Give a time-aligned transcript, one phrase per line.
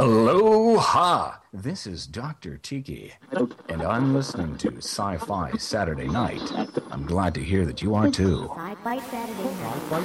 [0.00, 1.34] Aloha!
[1.52, 2.56] This is Dr.
[2.56, 3.12] Tiki,
[3.68, 6.40] and I'm listening to Sci Fi Saturday Night.
[6.90, 8.48] I'm glad to hear that you are too.
[8.48, 9.82] Sci Fi Saturday Night.
[9.90, 10.00] Sci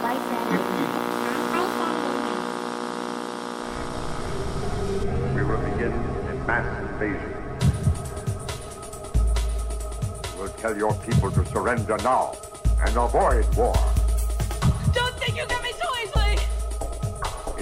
[0.00, 0.80] Fi Saturday
[5.34, 7.34] We will begin a mass invasion.
[10.38, 12.38] We'll tell your people to surrender now
[12.86, 13.76] and avoid war.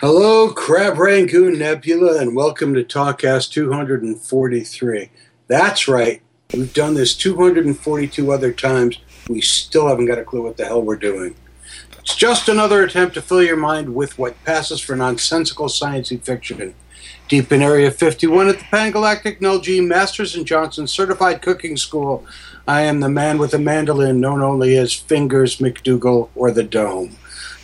[0.00, 5.10] Hello, Crab Rangoon Nebula, and welcome to Talkcast 243.
[5.48, 6.22] That's right,
[6.54, 9.00] we've done this 242 other times.
[9.28, 11.34] We still haven't got a clue what the hell we're doing.
[11.98, 16.76] It's just another attempt to fill your mind with what passes for nonsensical science fiction.
[17.26, 22.24] Deep in Area 51 at the Pangalactic Null G Masters and Johnson Certified Cooking School,
[22.68, 27.16] I am the man with a mandolin known only as Fingers McDougal or the Dome.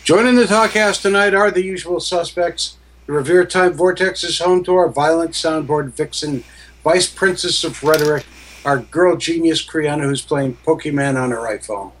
[0.05, 2.77] Joining the talkcast tonight are the usual suspects.
[3.07, 6.43] The Revere Time Vortex is home to our violent soundboard vixen,
[6.83, 8.23] Vice Princess of Rhetoric,
[8.63, 11.91] our girl genius Kriana, who's playing Pokemon on her iPhone.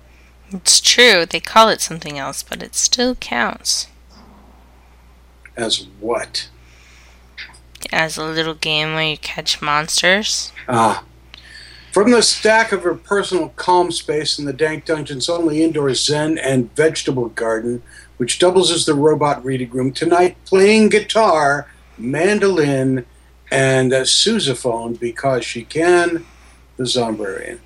[0.51, 3.87] It's true, they call it something else, but it still counts.
[5.57, 6.49] As what?
[7.91, 10.51] As a little game where you catch monsters.
[10.69, 11.03] Ah.
[11.95, 16.37] From the stack of her personal calm space in the Dank Dungeon's only indoor Zen
[16.37, 17.83] and vegetable garden,
[18.17, 23.05] which doubles as the robot reading room, tonight playing guitar, mandolin,
[23.49, 26.25] and a sousaphone because she can,
[26.75, 27.59] the Zombrarian.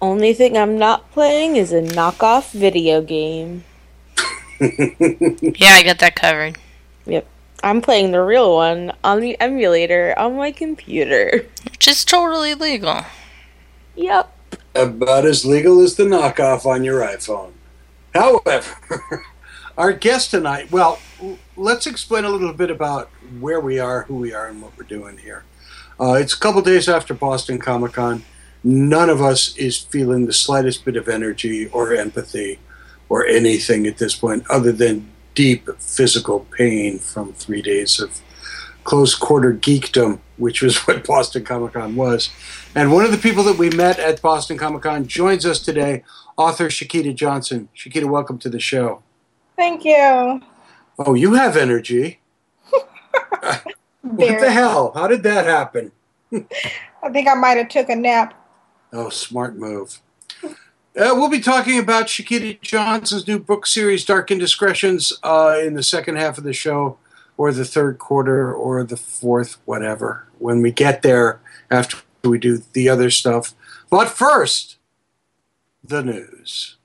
[0.00, 3.64] Only thing I'm not playing is a knockoff video game.
[4.58, 6.56] Yeah, I got that covered.
[7.04, 7.26] Yep.
[7.62, 11.44] I'm playing the real one on the emulator on my computer.
[11.64, 13.04] Which is totally legal.
[13.96, 14.32] Yep.
[14.74, 17.52] About as legal as the knockoff on your iPhone.
[18.14, 19.24] However,
[19.78, 20.98] our guest tonight, well,
[21.56, 24.84] let's explain a little bit about where we are, who we are, and what we're
[24.84, 25.44] doing here.
[25.98, 28.24] Uh, it's a couple days after Boston Comic Con.
[28.62, 32.58] None of us is feeling the slightest bit of energy or empathy
[33.08, 38.20] or anything at this point other than deep physical pain from three days of
[38.84, 42.30] close quarter geekdom, which was what Boston Comic Con was.
[42.76, 46.04] And one of the people that we met at Boston Comic Con joins us today,
[46.36, 47.70] author Shakita Johnson.
[47.74, 49.02] Shakita, welcome to the show.
[49.56, 50.42] Thank you.
[50.98, 52.20] Oh, you have energy.
[53.40, 53.64] what
[54.02, 54.92] the hell?
[54.94, 55.90] How did that happen?
[56.32, 58.34] I think I might have took a nap.
[58.92, 60.02] Oh, smart move.
[60.44, 60.50] Uh,
[60.94, 66.16] we'll be talking about Shakita Johnson's new book series, Dark Indiscretions, uh, in the second
[66.16, 66.98] half of the show,
[67.38, 71.96] or the third quarter, or the fourth, whatever, when we get there after
[72.28, 73.54] we do the other stuff.
[73.90, 74.76] But first,
[75.82, 76.76] the news.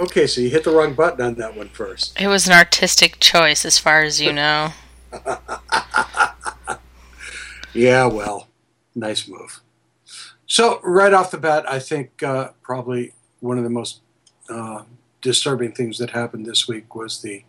[0.00, 2.20] Okay, so you hit the wrong button on that one first.
[2.20, 4.72] It was an artistic choice, as far as you know.
[7.74, 8.48] Yeah, well,
[8.94, 9.60] nice move.
[10.46, 14.00] So, right off the bat, I think uh, probably one of the most
[14.50, 14.82] uh,
[15.22, 17.44] disturbing things that happened this week was the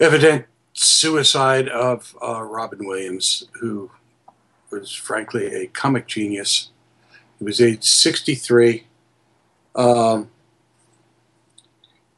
[0.00, 3.90] evident suicide of uh, Robin Williams, who
[4.70, 6.70] was frankly a comic genius.
[7.38, 8.84] He was age 63,
[9.74, 10.30] um,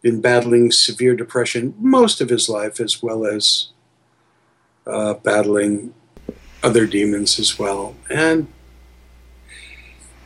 [0.03, 3.69] been battling severe depression most of his life, as well as
[4.87, 5.95] uh, battling
[6.63, 7.97] other demons as well.
[8.09, 8.47] And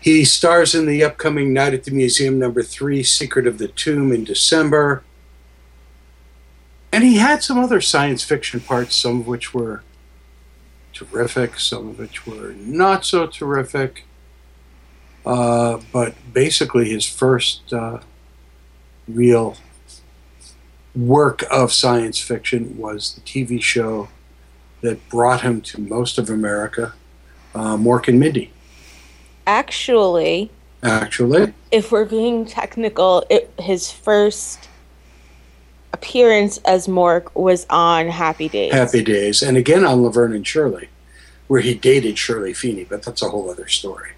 [0.02, 4.12] he stars in the upcoming Night at the Museum number three, Secret of the Tomb,
[4.12, 5.04] in December.
[6.90, 9.84] And he had some other science fiction parts, some of which were
[10.93, 14.04] terrific, some of which were not so terrific.
[15.25, 18.00] Uh, but basically, his first uh,
[19.06, 19.56] real
[20.96, 24.08] work of science fiction was the TV show
[24.81, 26.93] that brought him to most of America,
[27.54, 28.51] uh, Mork and Mindy.
[29.47, 30.50] Actually,
[30.83, 34.69] Actually, if we're being technical, it, his first
[35.93, 38.73] appearance as Mork was on Happy Days.
[38.73, 40.89] Happy Days, and again on Laverne and Shirley,
[41.49, 44.11] where he dated Shirley Feeney, but that's a whole other story.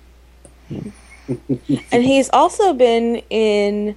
[0.71, 3.97] and he's also been in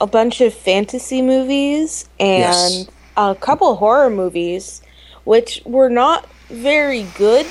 [0.00, 2.86] a bunch of fantasy movies and Yes.
[3.16, 4.80] a couple horror movies,
[5.24, 7.46] which were not very good.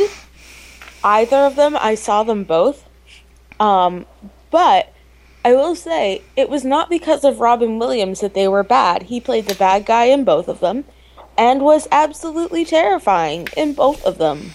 [1.03, 2.86] Either of them, I saw them both.
[3.59, 4.05] Um,
[4.51, 4.93] but
[5.43, 9.03] I will say it was not because of Robin Williams that they were bad.
[9.03, 10.85] He played the bad guy in both of them
[11.37, 14.51] and was absolutely terrifying in both of them.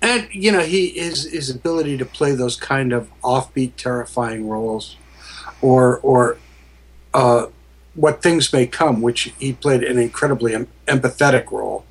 [0.00, 4.96] And you know, he his his ability to play those kind of offbeat, terrifying roles,
[5.60, 6.38] or or
[7.14, 7.46] uh,
[7.94, 11.84] what things may come, which he played an incredibly em- empathetic role,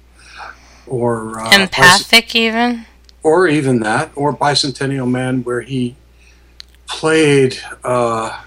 [0.88, 2.86] or uh, Empathic, even.
[3.24, 5.96] Or even that, or Bicentennial Man, where he
[6.88, 7.58] played.
[7.84, 8.42] Uh,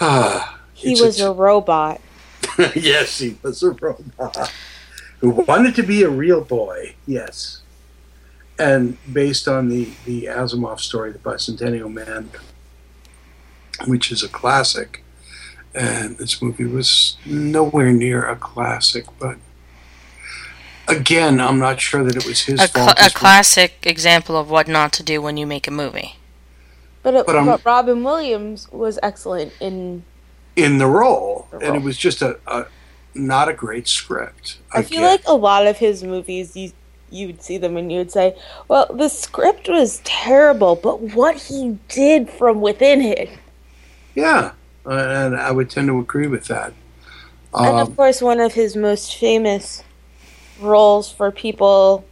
[0.00, 2.00] ah, He was a robot.
[2.74, 4.52] yes, he was a robot
[5.20, 6.94] who wanted to be a real boy.
[7.06, 7.62] Yes,
[8.58, 12.30] and based on the the Asimov story, The Bicentennial Man,
[13.86, 15.02] which is a classic,
[15.74, 19.38] and this movie was nowhere near a classic, but.
[20.88, 22.98] Again, I'm not sure that it was his A, cl- fault.
[23.00, 26.16] a This- classic example of what not to do when you make a movie.
[27.02, 30.04] But, it, But, um, but Robin Williams was excellent in.
[30.56, 32.66] in the role, The and it was just a, a
[33.14, 34.58] not a great script.
[34.72, 35.10] I feel Again.
[35.10, 36.72] like a lot of his movies, you
[37.08, 38.34] you would see them and you would say,
[38.66, 43.30] "Well, the script was terrible, but what he did from within it."
[44.16, 44.52] yeah,
[44.84, 46.72] and I would tend to agree with that.
[47.54, 49.84] and Um, of course, one of his most famous
[50.60, 52.04] roles for people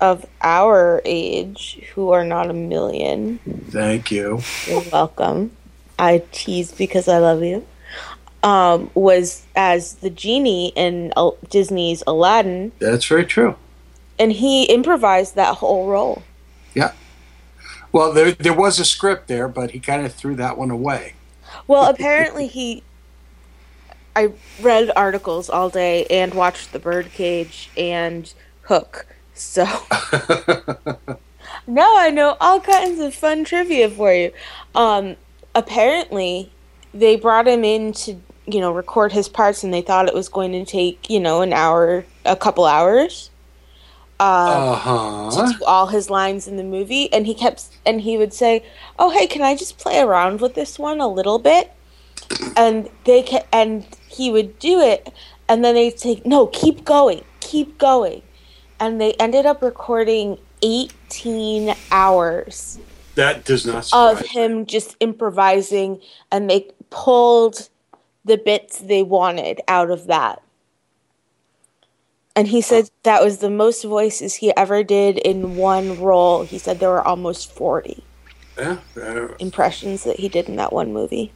[0.00, 3.38] of our age who are not a million.
[3.70, 4.40] thank you.
[4.66, 5.50] You're welcome.
[5.98, 7.66] I tease because I love you.
[8.44, 11.12] Um, was as the genie in
[11.50, 13.56] Disney's Aladdin, That's very true.
[14.16, 16.22] and he improvised that whole role.
[16.74, 16.92] Yeah.
[17.90, 21.14] Well, there there was a script there, but he kind of threw that one away.
[21.66, 22.84] Well, apparently he.
[24.18, 28.32] I read articles all day and watched The Birdcage and
[28.62, 29.06] Hook.
[29.32, 29.64] So
[31.68, 34.32] now I know all kinds of fun trivia for you.
[34.74, 35.14] Um,
[35.54, 36.50] apparently,
[36.92, 40.28] they brought him in to you know record his parts, and they thought it was
[40.28, 43.30] going to take you know an hour, a couple hours.
[44.18, 48.18] Uh, Uh to do all his lines in the movie and he kept and he
[48.18, 48.64] would say
[48.98, 51.70] oh hey can i just play around with this one a little bit
[52.56, 55.12] and they ca- and he would do it
[55.48, 58.22] and then they'd say no keep going keep going
[58.80, 62.78] and they ended up recording 18 hours
[63.14, 64.28] That does not of surprise me.
[64.28, 66.00] him just improvising
[66.32, 67.68] and they pulled
[68.24, 70.42] the bits they wanted out of that.
[72.36, 76.44] And he said that was the most voices he ever did in one role.
[76.44, 78.04] He said there were almost 40
[78.58, 78.78] Yeah,
[79.40, 81.32] impressions that he did in that one movie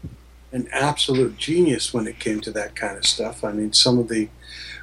[0.53, 3.43] an absolute genius when it came to that kind of stuff.
[3.43, 4.29] I mean, some of the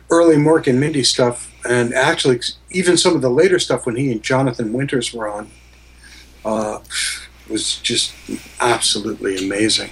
[0.09, 2.39] early Mork and Mindy stuff, and actually
[2.71, 5.49] even some of the later stuff when he and Jonathan Winters were on,
[6.43, 6.79] uh,
[7.49, 8.13] was just
[8.59, 9.91] absolutely amazing.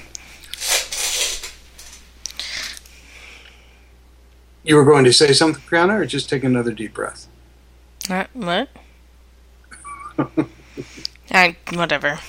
[4.63, 7.27] You were going to say something, Brianna, or just take another deep breath?
[8.09, 8.69] Uh, what?
[11.31, 12.19] I, whatever.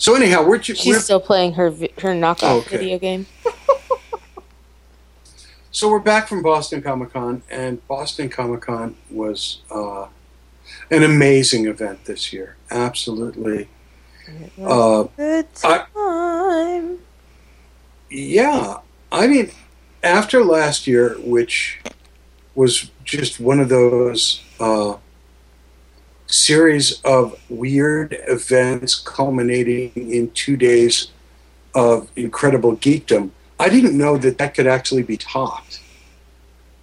[0.00, 2.76] So anyhow, we're, she's we're still playing her her knockoff Okay.
[2.78, 3.26] video game
[5.72, 10.06] so we're back from Boston Comic Con, and Boston Comic Con was uh,
[10.90, 12.56] an amazing event this year.
[12.70, 13.68] Absolutely.
[14.62, 16.98] Uh, good I- time
[18.10, 18.78] yeah,
[19.12, 19.50] I mean,
[20.02, 21.78] after last year, which
[22.54, 24.94] was just one of those uh,
[26.28, 31.08] series of weird events culminating in two days
[31.74, 35.80] of incredible geekdom, I didn't know that that could actually be topped.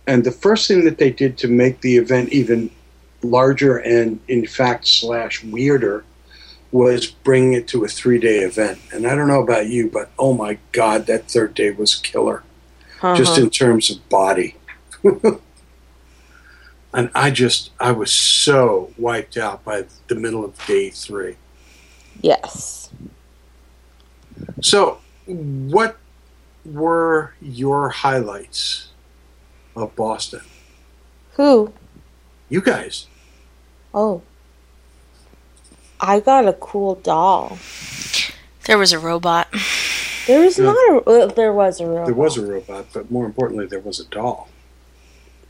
[0.08, 2.70] And the first thing that they did to make the event even
[3.22, 6.04] larger and, in fact, slash weirder
[6.72, 8.80] was bringing it to a three day event.
[8.94, 12.44] And I don't know about you, but oh my God, that third day was killer,
[13.16, 13.42] just Uh-huh.
[13.44, 14.56] in terms of body.
[16.96, 21.36] and I just, I was so wiped out by the middle of day three.
[22.22, 22.90] yes
[24.62, 25.98] So, what
[26.66, 28.90] were your highlights
[29.76, 30.42] of Boston?
[31.34, 31.72] who
[32.50, 33.08] You guys.
[33.94, 34.22] oh
[36.00, 37.58] i got a cool doll
[38.66, 39.48] There was a robot.
[40.28, 40.74] there was Yeah.
[40.74, 42.06] not a there was a robot.
[42.08, 44.50] There was a robot, but more importantly, there was a doll.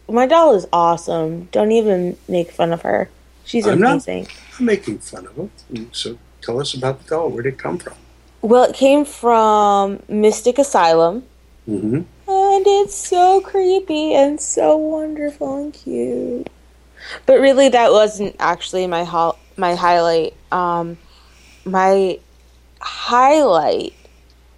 [0.10, 1.46] My doll is awesome.
[1.52, 3.10] Don't even make fun of her.
[3.46, 4.28] She's I'm not- amazing.
[4.60, 5.50] I'm making fun of her.
[5.92, 7.30] So tell us about the doll.
[7.30, 7.94] Where did it come from?
[8.42, 11.24] Well, it came from Mystic Asylum,
[11.68, 11.96] Mm-hmm.
[11.96, 16.48] and it's so creepy and so wonderful and cute.
[17.26, 20.36] But really, that wasn't actually my ho- my highlight.
[20.52, 20.98] Um,
[21.66, 22.20] my
[22.82, 23.94] highlight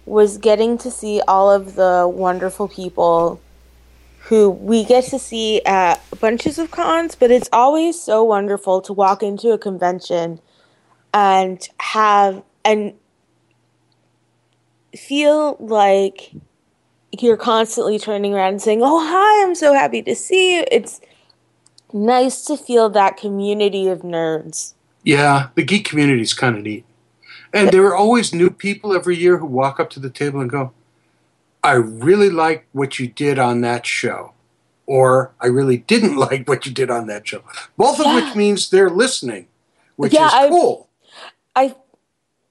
[0.04, 3.40] was getting to see all of the wonderful people
[4.28, 8.92] who we get to see at bunches of cons, but it's always so wonderful to
[8.92, 10.38] walk into a convention
[11.14, 12.92] and have and
[14.94, 16.32] feel like
[17.18, 21.00] you're constantly turning around and saying, "Oh, hi, I'm so happy to see you." It's
[21.94, 24.74] nice to feel that community of nerds.
[25.02, 26.84] Yeah, the geek community is kind of neat.
[27.54, 30.50] And there are always new people every year who walk up to the table and
[30.50, 30.72] go,
[31.64, 34.32] I really like what you did on that show.
[34.86, 37.42] Or I really didn't like what you did on that show.
[37.76, 38.14] Both of Yeah.
[38.24, 39.48] which means they're listening,
[39.96, 40.88] which Yeah, is I've- cool.
[41.56, 41.74] I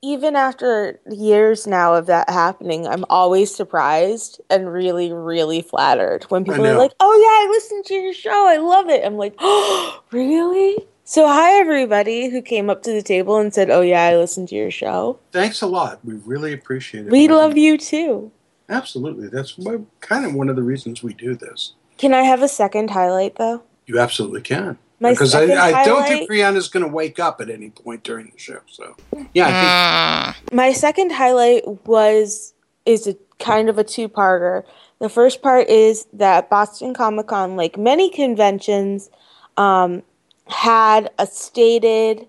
[0.03, 6.43] even after years now of that happening, I'm always surprised and really, really flattered when
[6.45, 8.47] people are like, "Oh yeah, I listened to your show.
[8.47, 13.01] I love it." I'm like, "Oh, really?" So hi everybody who came up to the
[13.01, 15.99] table and said, "Oh yeah, I listened to your show." Thanks a lot.
[16.05, 17.11] We really appreciate it.
[17.11, 18.31] We love you too.
[18.69, 19.27] Absolutely.
[19.29, 19.57] That's
[20.01, 21.73] kind of one of the reasons we do this.
[21.97, 23.63] Can I have a second highlight though?
[23.85, 24.77] You absolutely can.
[24.99, 28.31] My because I, I don't think Brianna's going to wake up at any point during
[28.31, 28.59] the show.
[28.67, 28.95] So,
[29.33, 32.53] yeah, I think My second highlight was
[32.85, 34.63] is a kind of a two-parter.
[34.99, 39.11] The first part is that Boston Comic Con, like many conventions,
[39.55, 40.01] um,
[40.47, 42.25] had a stated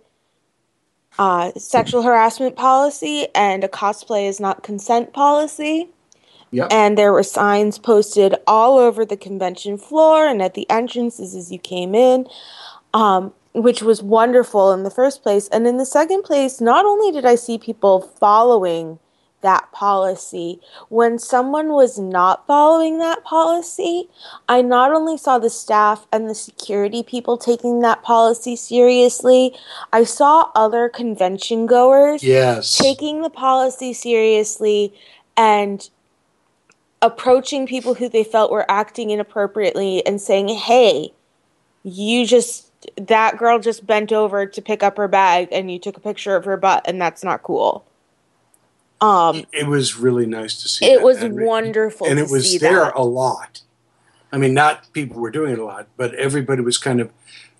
[1.18, 5.88] uh, sexual harassment policy and a cosplay is not consent policy.
[6.50, 6.68] Yep.
[6.70, 11.52] And there were signs posted all over the convention floor and at the entrances as
[11.52, 12.26] you came in,
[12.94, 15.48] um, which was wonderful in the first place.
[15.48, 18.98] And in the second place, not only did I see people following
[19.40, 24.08] that policy, when someone was not following that policy,
[24.48, 29.54] I not only saw the staff and the security people taking that policy seriously,
[29.92, 32.76] I saw other convention goers Yes.
[32.78, 34.92] taking the policy seriously
[35.36, 35.88] and
[37.02, 41.12] approaching people who they felt were acting inappropriately and saying, "Hey,
[41.82, 45.96] you just that girl just bent over to pick up her bag and you took
[45.96, 47.84] a picture of her butt and that's not cool."
[49.00, 50.86] Um it was really nice to see.
[50.86, 51.04] it that.
[51.04, 52.96] was And- wonderful and it was there that.
[52.96, 53.62] a lot.
[54.32, 57.10] I mean, not people were doing it a lot, but everybody was kind of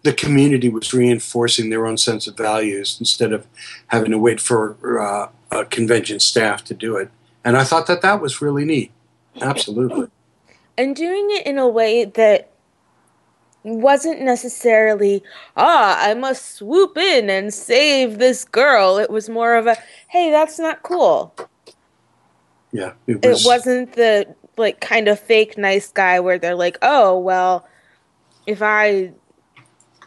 [0.02, 3.46] the community was reinforcing their own sense of values instead of
[3.88, 7.10] having to wait for uh, a convention staff to do it.
[7.44, 8.90] And I thought that that was really neat.
[9.40, 10.08] Absolutely.
[10.76, 12.50] and doing it in a way that
[13.64, 15.22] wasn't necessarily
[15.56, 19.76] ah i must swoop in and save this girl it was more of a
[20.08, 21.34] hey that's not cool
[22.72, 23.44] Yeah, it it was.
[23.44, 27.66] wasn't the like kind of fake nice guy where they're like oh well
[28.46, 29.12] if i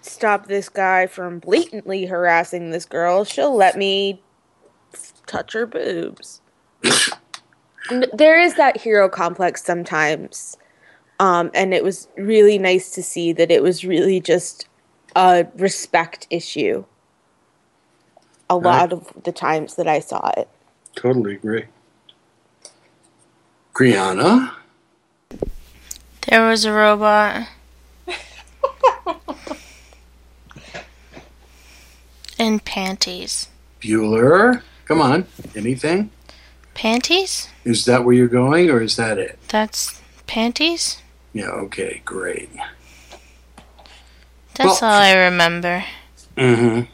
[0.01, 4.23] stop this guy from blatantly harassing this girl she'll let me
[5.27, 6.41] touch her boobs
[8.13, 10.57] there is that hero complex sometimes
[11.19, 14.67] um, and it was really nice to see that it was really just
[15.15, 16.83] a respect issue
[18.49, 20.47] a lot of the times that i saw it
[20.95, 21.65] Totally agree.
[23.73, 24.53] Brianna,
[26.27, 27.47] There was a robot.
[32.37, 33.47] In panties.
[33.81, 35.25] Bueller, come on.
[35.55, 36.11] Anything?
[36.85, 37.47] Panties?
[37.63, 39.37] Is that where you're going, or is that it?
[39.49, 40.97] That's panties?
[41.31, 41.45] Yeah.
[41.49, 42.01] Okay.
[42.05, 42.49] Great.
[44.55, 45.85] That's Well- all I remember.
[46.35, 46.89] Mm-hmm.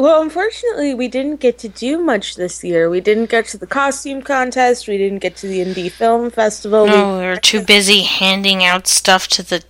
[0.00, 2.88] Well, unfortunately, we didn't get to do much this year.
[2.88, 4.88] We didn't get to the costume contest.
[4.88, 6.86] We didn't get to the indie film festival.
[6.86, 9.62] No, we were too busy handing out stuff to the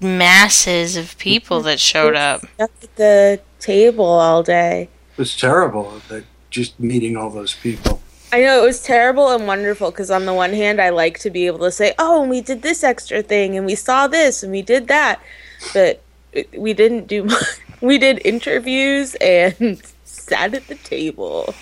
[0.00, 2.40] masses of people that showed up.
[2.54, 4.88] Stuck at the table all day.
[5.12, 8.00] It was terrible that just meeting all those people.
[8.32, 11.30] I know it was terrible and wonderful because on the one hand, I like to
[11.30, 14.42] be able to say, "Oh, and we did this extra thing, and we saw this,
[14.42, 15.20] and we did that,"
[15.72, 16.02] but
[16.56, 17.42] we didn't do much.
[17.80, 21.54] We did interviews and sat at the table.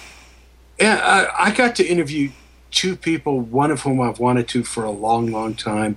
[0.81, 2.31] Yeah, I, I got to interview
[2.73, 5.97] two people, one of whom I've wanted to for a long, long time,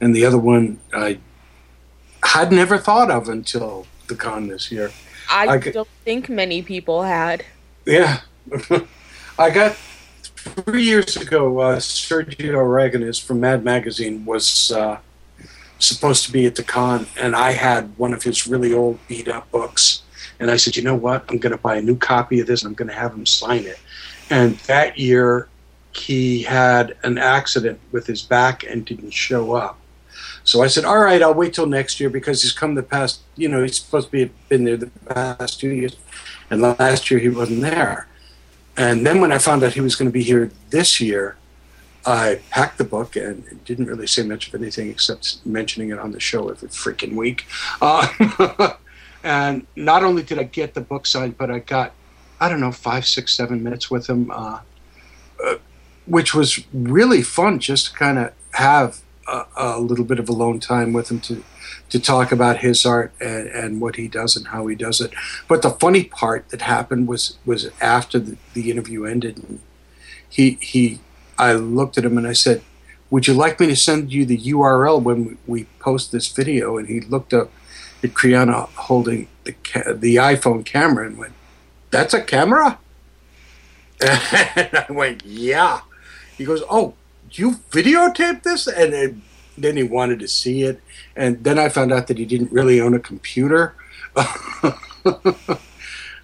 [0.00, 1.18] and the other one I
[2.22, 4.90] had never thought of until the con this year.
[5.30, 7.44] I, I could- don't think many people had.
[7.86, 8.20] Yeah,
[9.38, 9.76] I got
[10.34, 11.58] three years ago.
[11.58, 14.98] Uh, Sergio Aragonés from Mad Magazine was uh,
[15.78, 19.28] supposed to be at the con, and I had one of his really old beat
[19.28, 20.02] up books.
[20.38, 21.24] And I said, you know what?
[21.28, 23.26] I'm going to buy a new copy of this, and I'm going to have him
[23.26, 23.78] sign it.
[24.30, 25.48] And that year,
[25.92, 29.78] he had an accident with his back and didn't show up.
[30.44, 33.20] So I said, all right, I'll wait till next year because he's come the past,
[33.36, 35.96] you know, he's supposed to be been there the past two years,
[36.48, 38.08] and last year he wasn't there.
[38.80, 41.36] And then when I found out he was going to be here this year,
[42.06, 46.12] I packed the book and didn't really say much of anything except mentioning it on
[46.12, 47.44] the show every freaking week.
[47.82, 48.72] Uh,
[49.22, 51.92] and not only did I get the book signed, but I got,
[52.40, 54.60] I don't know, five, six, seven minutes with him, uh,
[55.44, 55.56] uh,
[56.06, 59.02] which was really fun just to kind of have
[59.56, 61.44] a, little bit of alone time with him to,
[61.88, 65.12] to talk about his art and, and what he does and how he does it.
[65.48, 69.60] But the funny part that happened was, was after the, the interview ended, and
[70.28, 71.00] he, he,
[71.38, 72.62] I looked at him and I said,
[73.10, 76.78] would you like me to send you the URL when we post this video?
[76.78, 77.50] And he looked up
[78.02, 79.54] at Kriana holding the
[79.94, 81.32] the iPhone camera and went,
[81.90, 82.78] "That's a camera."
[84.00, 85.80] And I went, "Yeah."
[86.38, 86.94] He goes, "Oh,
[87.38, 89.22] you videotaped this?" And then,
[89.56, 90.80] then he wanted to see it,
[91.16, 93.74] and then I found out that he didn't really own a computer,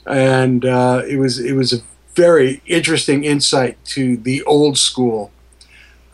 [0.07, 1.79] and uh, it was it was a
[2.15, 5.31] very interesting insight to the old school.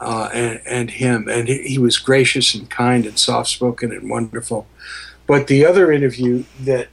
[0.00, 4.10] Uh, and, and him, and he, he was gracious and kind and soft spoken and
[4.10, 4.66] wonderful.
[5.28, 6.88] But the other interview that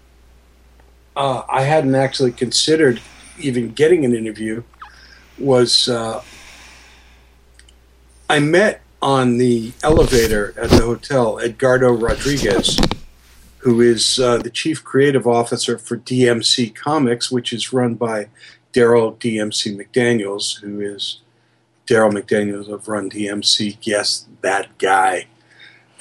[1.16, 3.02] uh, I hadn't actually considered
[3.40, 4.64] even getting an interview
[5.38, 6.22] was uh,
[8.30, 12.78] I met on the elevator at the hotel Edgardo Rodriguez,
[13.58, 18.28] who is uh, the chief creative officer for DMC Comics, which is run by
[18.72, 21.22] Daryl DMC McDaniels, who is
[21.88, 23.78] Daryl McDaniels of Run DMC.
[23.82, 25.26] Yes, that guy.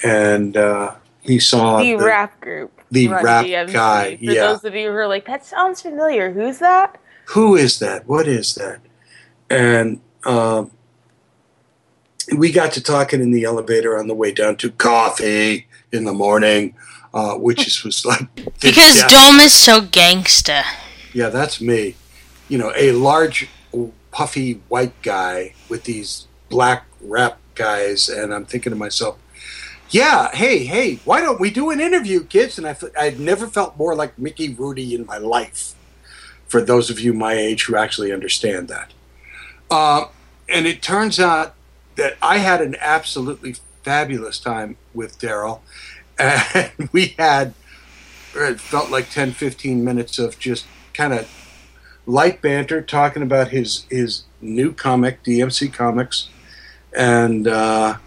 [0.04, 2.78] And uh, he saw the, the rap group.
[2.90, 3.72] The rap DMC.
[3.72, 4.16] guy.
[4.18, 4.48] For yeah.
[4.48, 6.30] those of you who are like, that sounds familiar.
[6.30, 7.00] Who's that?
[7.28, 8.06] Who is that?
[8.06, 8.80] What is that?
[9.48, 10.72] And um,
[12.36, 16.12] we got to talking in the elevator on the way down to coffee in the
[16.12, 16.74] morning,
[17.14, 18.28] uh, which is, was like
[18.60, 19.10] because death.
[19.10, 20.62] Dome is so gangsta.
[21.14, 21.96] Yeah, that's me.
[22.48, 23.48] You know, a large,
[24.10, 29.18] puffy white guy with these black rap guys, and I'm thinking to myself,
[29.90, 32.58] yeah, hey, hey, why don't we do an interview, kids?
[32.58, 35.74] And I, I'd never felt more like Mickey Rooney in my life,
[36.46, 38.92] for those of you my age who actually understand that.
[39.70, 40.06] Uh,
[40.48, 41.54] and it turns out
[41.98, 45.60] that I had an absolutely fabulous time with Daryl.
[46.18, 47.54] And we had,
[48.34, 51.28] it felt like 10, 15 minutes of just kind of
[52.06, 56.28] light banter talking about his, his new comic, DMC Comics.
[56.96, 57.98] And, uh,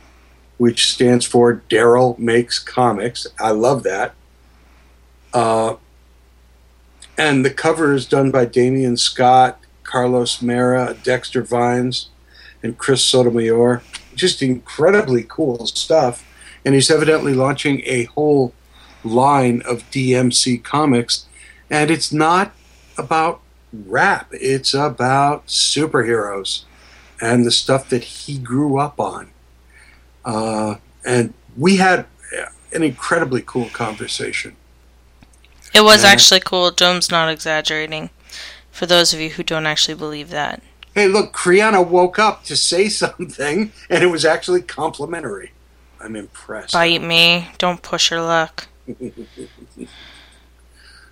[0.57, 3.25] which stands for Daryl Makes Comics.
[3.39, 4.13] I love that.
[5.33, 5.77] Uh,
[7.17, 12.10] and the cover is done by Damion Scott, Carlos Mera, Dexter Vines,
[12.63, 13.81] and Chris Sotomayor.
[14.15, 16.25] Just incredibly cool stuff.
[16.63, 18.53] And he's evidently launching a whole
[19.03, 21.25] line of DMC comics.
[21.69, 22.53] And it's not
[22.97, 23.41] about
[23.73, 26.63] rap, it's about superheroes
[27.21, 29.29] and the stuff that he grew up on.
[30.25, 32.05] Uh, and we had
[32.73, 34.55] an incredibly cool conversation.
[35.73, 36.71] It was and actually cool.
[36.71, 38.09] Dome's not exaggerating.
[38.71, 40.61] For those of you who don't actually believe that.
[40.93, 45.51] Hey, look, Kriana woke up to say something, and it was actually complimentary.
[45.99, 46.73] I'm impressed.
[46.73, 47.47] Bite me.
[47.57, 48.67] Don't push your luck.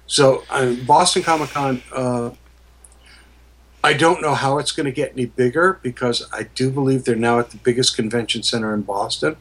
[0.08, 2.32] so, um, Boston Comic Con, uh,
[3.84, 7.16] I don't know how it's going to get any bigger because I do believe they're
[7.16, 9.38] now at the biggest convention center in Boston.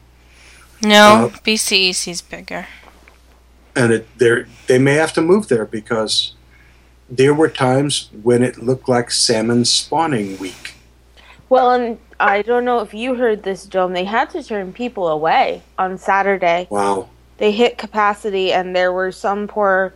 [0.81, 2.67] No, uh, is bigger.
[3.75, 4.07] And it,
[4.67, 6.35] they may have to move there because
[7.09, 10.75] there were times when it looked like salmon spawning week.
[11.49, 13.93] Well, and I don't know if you heard this, Dome.
[13.93, 16.67] They had to turn people away on Saturday.
[16.69, 17.09] Wow.
[17.37, 19.93] They hit capacity, and there were some poor,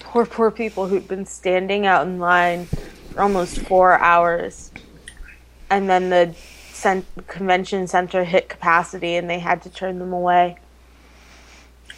[0.00, 4.70] poor, poor people who'd been standing out in line for almost four hours.
[5.70, 6.34] And then the
[6.72, 10.58] cent- convention center hit capacity and they had to turn them away.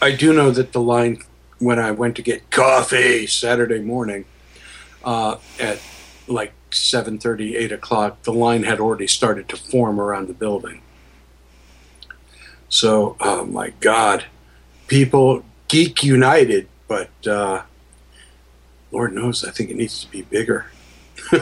[0.01, 1.23] I do know that the line
[1.59, 4.27] when I went to get coffee Saturday morning
[5.05, 5.81] uh, at
[6.27, 10.81] like 7.30, 8 o'clock, the line had already started to form around the building.
[12.69, 14.25] So, oh my God,
[14.87, 17.63] people geek united, but uh,
[18.91, 20.67] Lord knows I think it needs to be bigger.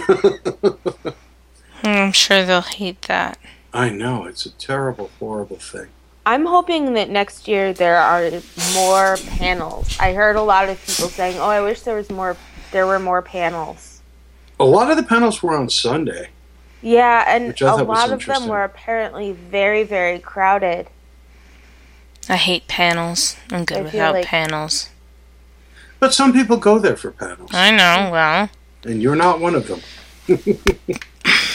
[1.82, 3.38] I'm sure they'll hate that.
[3.72, 5.88] I know it's a terrible, horrible thing.
[6.24, 8.30] I'm hoping that next year there are
[8.74, 9.96] more panels.
[9.98, 12.36] I heard a lot of people saying, "Oh, I wish there was more.
[12.72, 14.00] There were more panels."
[14.58, 16.28] A lot of the panels were on Sunday.
[16.82, 20.88] Yeah, and Which I a thought was lot of them were apparently very, very crowded.
[22.28, 23.36] I hate panels.
[23.50, 24.88] I'm good I without like- panels.
[26.00, 28.10] But some people go there for panels, I know.
[28.10, 28.50] Well,
[28.84, 29.80] and you're not one of them.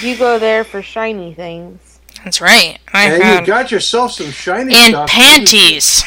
[0.01, 1.99] You go there for shiny things.
[2.23, 2.77] that's right.
[2.93, 5.09] I and had you got yourself some shiny and stuff.
[5.09, 6.03] panties.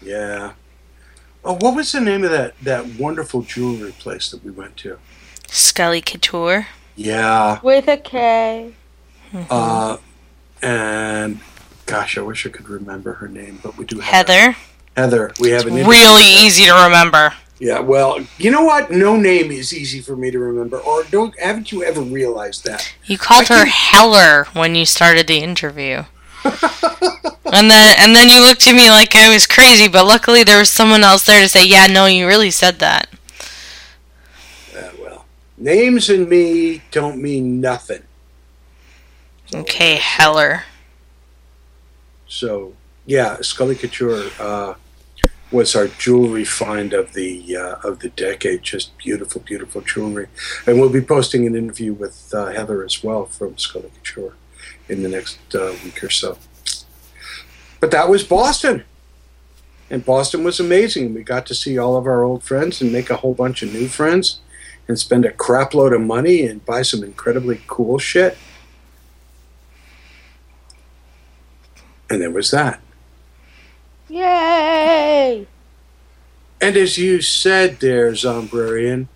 [0.00, 0.52] Yeah.
[1.44, 4.98] Oh, what was the name of that that wonderful jewelry place that we went to?
[5.48, 6.66] Skully Couture.
[6.96, 7.60] Yeah.
[7.62, 8.72] With a K.
[9.50, 9.96] Uh,
[10.62, 11.40] and
[11.86, 14.56] gosh, I wish I could remember her name, but we do have Heather.
[14.96, 15.32] Heather.
[15.40, 17.34] We have an interview Really easy to remember.
[17.58, 17.80] Yeah.
[17.80, 18.90] Well, you know what?
[18.90, 20.78] No name is easy for me to remember.
[20.78, 22.94] Or don't haven't you ever realized that?
[23.04, 26.04] You called I her think- Heller when you started the interview.
[27.54, 30.58] and then and then you looked at me like I was crazy, but luckily there
[30.58, 33.08] was someone else there to say, "Yeah, no, you really said that."
[34.76, 35.24] Uh, well,
[35.56, 38.02] names and me don't mean nothing.
[39.54, 40.64] Okay, Heller.
[42.26, 42.74] So
[43.06, 44.74] yeah, Skully Couture uh,
[45.52, 48.62] was our jewelry find of the uh, of the decade.
[48.62, 50.26] Just beautiful, beautiful jewelry,
[50.66, 54.34] and we'll be posting an interview with uh, Heather as well from Skully Couture
[54.88, 56.36] in the next uh, week or so.
[57.84, 58.82] But that was Boston,
[59.90, 61.12] and Boston was amazing.
[61.12, 63.74] We got to see all of our old friends and make a whole bunch of
[63.74, 64.40] new friends,
[64.88, 68.38] and spend a crap load of money and buy some incredibly cool shit.
[72.08, 72.80] And there was that.
[74.08, 75.46] Yay!
[76.62, 79.08] And as you said there, Zombrarian,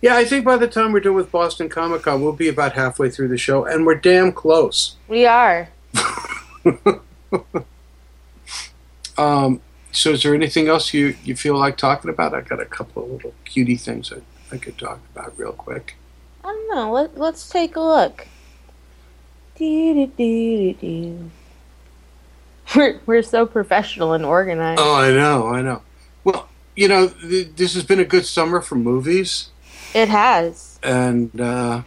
[0.00, 2.74] yeah, I think by the time we're done with Boston Comic Con, we'll be about
[2.74, 4.94] halfway through the show, and we're damn close.
[5.08, 5.70] We are.
[9.18, 9.60] Um,
[9.92, 12.34] so, is there anything else you, you feel like talking about?
[12.34, 14.20] I got a couple of little cutie things I,
[14.54, 15.96] I could talk about real quick.
[16.44, 16.92] I don't know.
[16.92, 18.26] Let, let's take a look.
[22.74, 24.80] We're, we're so professional and organized.
[24.80, 25.82] Oh, I know, I know.
[26.24, 29.50] Well, you know, th- this has been a good summer for movies,
[29.94, 30.78] It has.
[30.82, 31.82] and uh,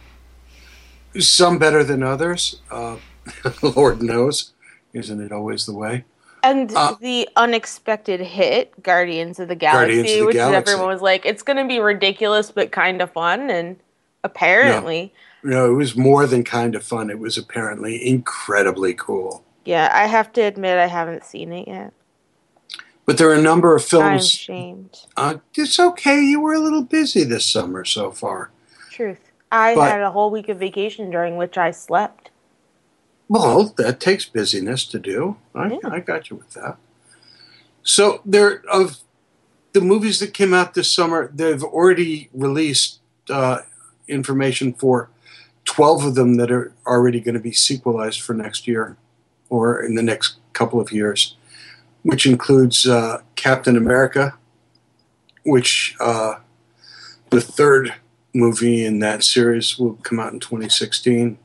[1.18, 2.60] some better than others.
[2.70, 2.96] Uh,
[3.62, 4.52] Lord knows,
[4.92, 6.04] isn't it always the way?
[6.42, 10.72] And Uh, the unexpected hit, Guardians of the Galaxy, of the which Galaxy.
[10.72, 13.50] everyone was like, it's going to be ridiculous but kind of fun.
[13.50, 13.76] And
[14.22, 17.10] apparently, No, it was more than kind of fun.
[17.10, 19.42] It was apparently incredibly cool.
[19.64, 21.92] yeah, I have to admit I haven't seen it yet.
[23.04, 24.04] But there are a number of films.
[24.04, 24.98] I'm ashamed.
[25.16, 26.20] Uh, it's okay.
[26.20, 28.50] You were a little busy this summer so far.
[28.90, 29.20] Truth.
[29.52, 32.30] I But- had a whole week of vacation during which I slept.
[33.28, 35.36] Well, that takes busyness to do.
[35.54, 35.90] I, Yeah.
[35.90, 36.76] I got you with that.
[37.82, 38.98] So there of
[39.72, 43.60] the movies that came out this summer, they've already released uh,
[44.08, 45.10] information for
[45.64, 48.96] twelve of them that are already going to be sequelized for next year
[49.48, 51.36] or in the next couple of years,
[52.02, 54.34] which includes uh, Captain America,
[55.44, 56.36] which uh,
[57.30, 57.94] the third
[58.34, 61.38] movie in that series will come out in 2016.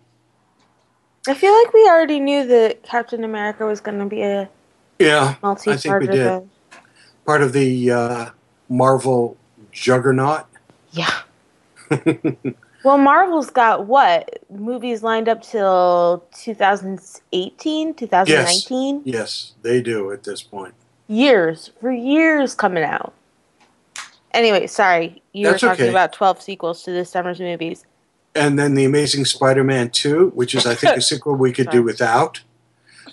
[1.28, 4.50] I feel like we already knew that Captain America was going to be a
[5.00, 6.28] Yeah, multi I think we did.
[6.28, 6.44] part.
[7.26, 8.30] Part of the uh,
[8.70, 9.38] Marvel
[9.72, 10.46] juggernaut.
[10.92, 11.22] Yeah.
[12.84, 20.42] Well, Marvel's got what movies lined up till 2018, 2019 Yes, they do at this
[20.42, 20.74] point.
[21.08, 23.14] years for years coming out.
[24.34, 25.90] Anyway, sorry, you That's were talking okay.
[25.92, 27.86] about 12 sequels to this summer's movies.
[28.34, 31.84] And then the Amazing Spider-Man 2, which is I think a sequel we could do
[31.84, 32.42] without,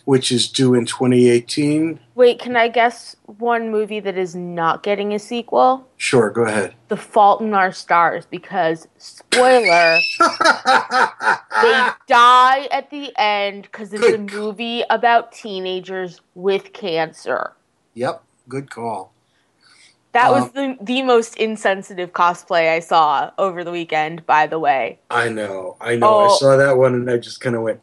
[0.05, 1.99] which is due in 2018.
[2.15, 5.89] Wait, can I guess one movie that is not getting a sequel?
[5.97, 6.75] Sure, go ahead.
[6.89, 14.15] The Fault in Our Stars, because spoiler, they die at the end because it's Good
[14.15, 17.53] a movie about teenagers with cancer.
[17.95, 19.13] Yep, good call.
[20.12, 24.25] That Um, was the the most insensitive cosplay I saw over the weekend.
[24.27, 26.18] By the way, I know, I know.
[26.21, 26.37] I Oh.
[26.37, 27.81] saw that one and I just kind of went,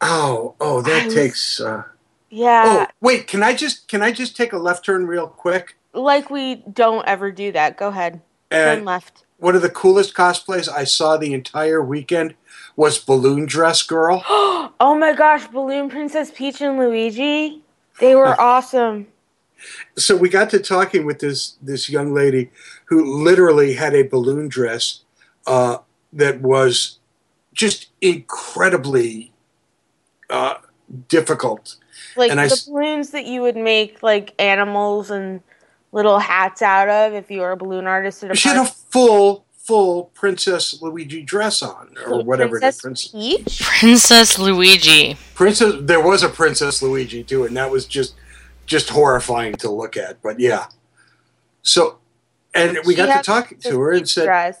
[0.00, 1.84] "Oh, oh, that was- takes." Uh...
[2.30, 5.76] yeah, Oh, wait, can I just can I just take a left turn real quick?
[5.94, 7.76] like we don't ever do that.
[7.76, 9.24] Go ahead, turn left.
[9.38, 12.34] one of the coolest cosplays I saw the entire weekend
[12.76, 14.22] was Balloon Dress Girl.
[14.28, 17.62] oh my gosh, Balloon Princess Peach and Luigi,
[18.00, 19.06] they were awesome.
[19.96, 22.50] So we got to talking with this this young lady
[22.86, 25.00] who literally had a balloon dress
[25.46, 25.78] uh,
[26.12, 26.98] that was
[27.52, 29.32] just incredibly
[30.30, 30.54] uh,
[31.08, 31.76] difficult
[32.16, 35.40] Like And the s- balloons that you would make like animals and
[35.92, 38.64] little hats out of if you were a balloon artist at a She had a
[38.66, 42.80] full, full Princess Luigi dress on, or whatever it is.
[42.80, 43.60] Princess Princess, Peach?
[43.62, 45.16] Princess Luigi.
[45.34, 45.74] Princess.
[45.80, 48.14] There was a Princess Luigi too, and that was just,
[48.66, 50.22] just horrifying to look at.
[50.22, 50.66] But yeah.
[51.62, 51.98] So,
[52.54, 54.58] and we She got to talk to her and said, dress.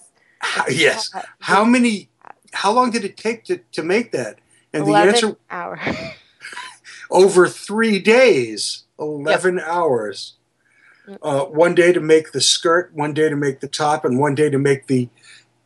[0.70, 2.08] "Yes, how many?
[2.52, 4.38] How long did it take to to make that?"
[4.72, 5.80] And the answer hours.
[7.10, 10.34] over three days, 11 hours.
[11.22, 14.34] Uh, one day to make the skirt, one day to make the top, and one
[14.34, 15.08] day to make the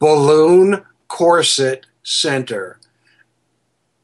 [0.01, 2.79] balloon corset center.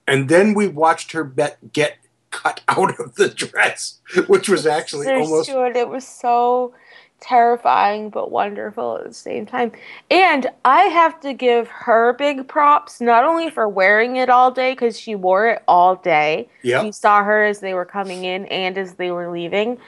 [0.07, 1.97] And then we watched her bet get
[2.35, 5.49] cut out of the dress, which was actually There's almost.
[5.49, 5.77] it.
[5.77, 6.75] It was so
[7.21, 9.73] terrifying but wonderful at the same time.
[10.11, 14.73] And I have to give her big props, not only for wearing it all day,
[14.73, 16.49] because she wore it all day.
[16.63, 16.85] Yep.
[16.85, 19.79] You saw her as they were coming in and as they were leaving.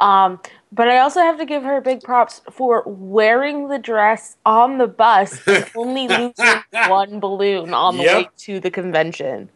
[0.00, 0.40] Um,
[0.72, 4.86] but I also have to give her big props for wearing the dress on the
[4.88, 8.16] bus and only losing one balloon on the Yep.
[8.16, 9.48] way to the convention.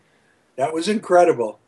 [0.56, 1.58] That was incredible.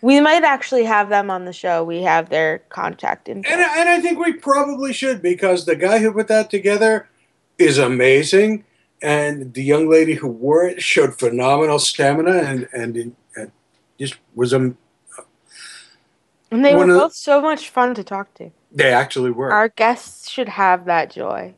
[0.00, 1.82] We might actually have them on the show.
[1.82, 3.50] We have their contact info.
[3.50, 7.08] And, and I think we probably should because the guy who put that together
[7.58, 8.64] is amazing.
[9.00, 13.52] And the young lady who wore it showed phenomenal stamina and, and, and
[13.98, 14.74] just was a.
[16.50, 18.50] And they were of the- both so much fun to talk to.
[18.70, 19.52] They actually were.
[19.52, 21.54] Our guests should have that joy.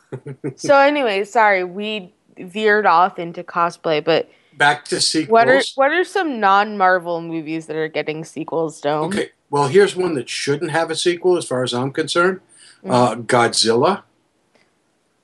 [0.56, 5.30] so, anyway, sorry, we veered off into cosplay, but Back to sequels.
[5.30, 8.80] what are what are some non-Marvel movies that are getting sequels?
[8.80, 9.04] Dome.
[9.04, 12.40] Okay, well, here's one that shouldn't have a sequel, as far as I'm concerned.
[12.84, 14.02] Uh, Godzilla.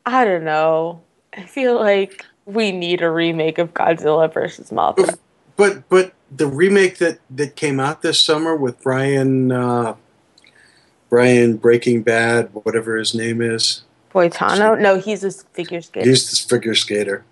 [0.06, 1.02] I don't know.
[1.36, 5.18] I feel like we need a remake of Godzilla versus Mothra.
[5.56, 9.96] But but the remake that that came out this summer with Brian uh,
[11.08, 14.80] Brian Breaking Bad, whatever his name is, Boitano?
[14.80, 16.08] No, he's a figure skater.
[16.08, 17.24] he's this figure skater.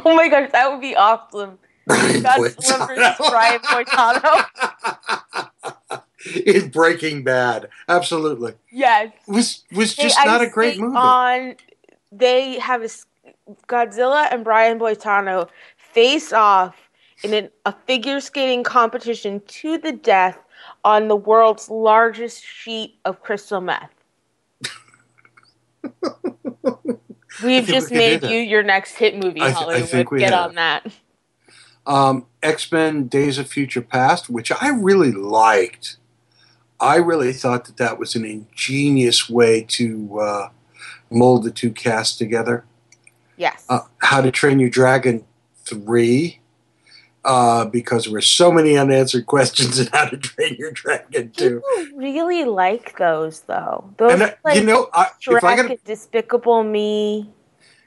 [0.04, 1.58] Oh my gosh, that would be awesome.
[1.88, 4.44] Godzilla versus Brian Boitano.
[6.46, 9.12] in Breaking Bad, absolutely Yes.
[9.26, 10.96] was was just I not a great movie.
[10.96, 11.56] On
[12.12, 12.88] they have a
[13.68, 16.76] Godzilla and Brian Boitano face off
[17.24, 20.38] in an, a figure skating competition to the death
[20.84, 23.90] on the world's largest sheet of crystal meth.
[27.42, 29.88] We've think we just made you your next hit movie, I th- I Hollywood.
[29.88, 30.50] think we Get have.
[30.50, 30.86] on that.
[31.86, 35.96] um, X Men: Days of Future Past, which I really liked.
[36.80, 40.48] I really thought that that was an ingenious way to uh,
[41.10, 42.64] mold the two casts together.
[43.36, 43.64] Yes.
[43.68, 45.24] Uh, How to Train Your Dragon
[45.64, 46.39] three,
[47.24, 51.62] uh, because there were so many unanswered questions in How to Train Your Dragon two.
[51.76, 53.92] People really like those though.
[53.96, 57.30] Those And uh, like you know, I, if I can, Despicable Me.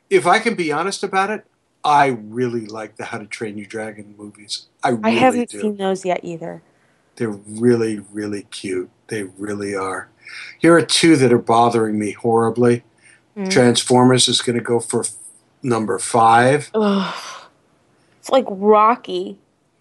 [0.09, 1.45] if I can be honest about it,
[1.83, 4.67] I really like the How to Train Your Dragon movies.
[4.83, 5.61] I really I haven't do.
[5.61, 6.61] seen those yet either.
[7.15, 8.89] They're really, really cute.
[9.07, 10.09] They really are.
[10.59, 12.83] Here are two that are bothering me horribly.
[13.37, 13.51] Mm.
[13.51, 15.13] Transformers is going to go for f-
[15.61, 16.71] number five.
[16.73, 17.42] Ugh.
[18.23, 19.37] It's like Rocky.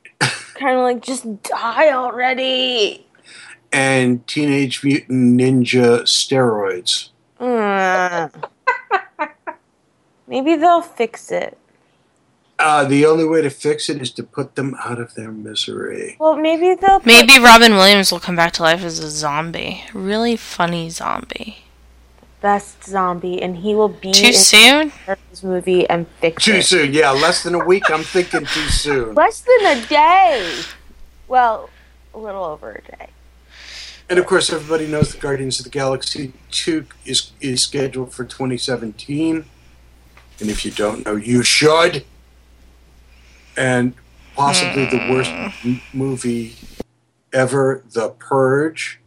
[0.18, 3.06] kind of like just die already.
[3.72, 7.10] and Teenage Mutant Ninja Steroids.
[7.38, 8.30] Uh.
[10.26, 11.56] Maybe they'll fix it.
[12.58, 16.16] Uh, the only way to fix it is to put them out of their misery.
[16.18, 16.98] Well, maybe they'll.
[16.98, 19.84] put Maybe Robin Williams will come back to life as a zombie.
[19.94, 21.61] Really funny zombie.
[22.42, 24.92] Best zombie, and he will be Too in soon?
[25.30, 26.64] this movie and fix Too it.
[26.64, 27.10] soon, yeah.
[27.10, 27.90] Less than a week.
[27.90, 29.14] I'm thinking too soon.
[29.14, 30.60] Less than a day.
[31.28, 31.70] Well,
[32.12, 33.08] a little over a day.
[34.10, 38.24] And of course, everybody knows the Guardians of the Galaxy 2 is, is scheduled for
[38.24, 39.46] 2017.
[40.40, 42.04] And if you don't know, you should.
[43.56, 43.94] And
[44.34, 45.30] possibly the worst
[45.64, 46.56] m- movie
[47.32, 48.98] ever, The Purge,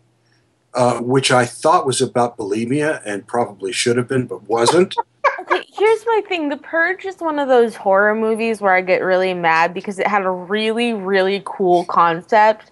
[0.75, 4.95] uh, which I thought was about bulimia and probably should have been, but wasn't.
[5.37, 6.49] Okay, here's my thing.
[6.49, 10.07] The Purge is one of those horror movies where I get really mad because it
[10.07, 12.71] had a really, really cool concept.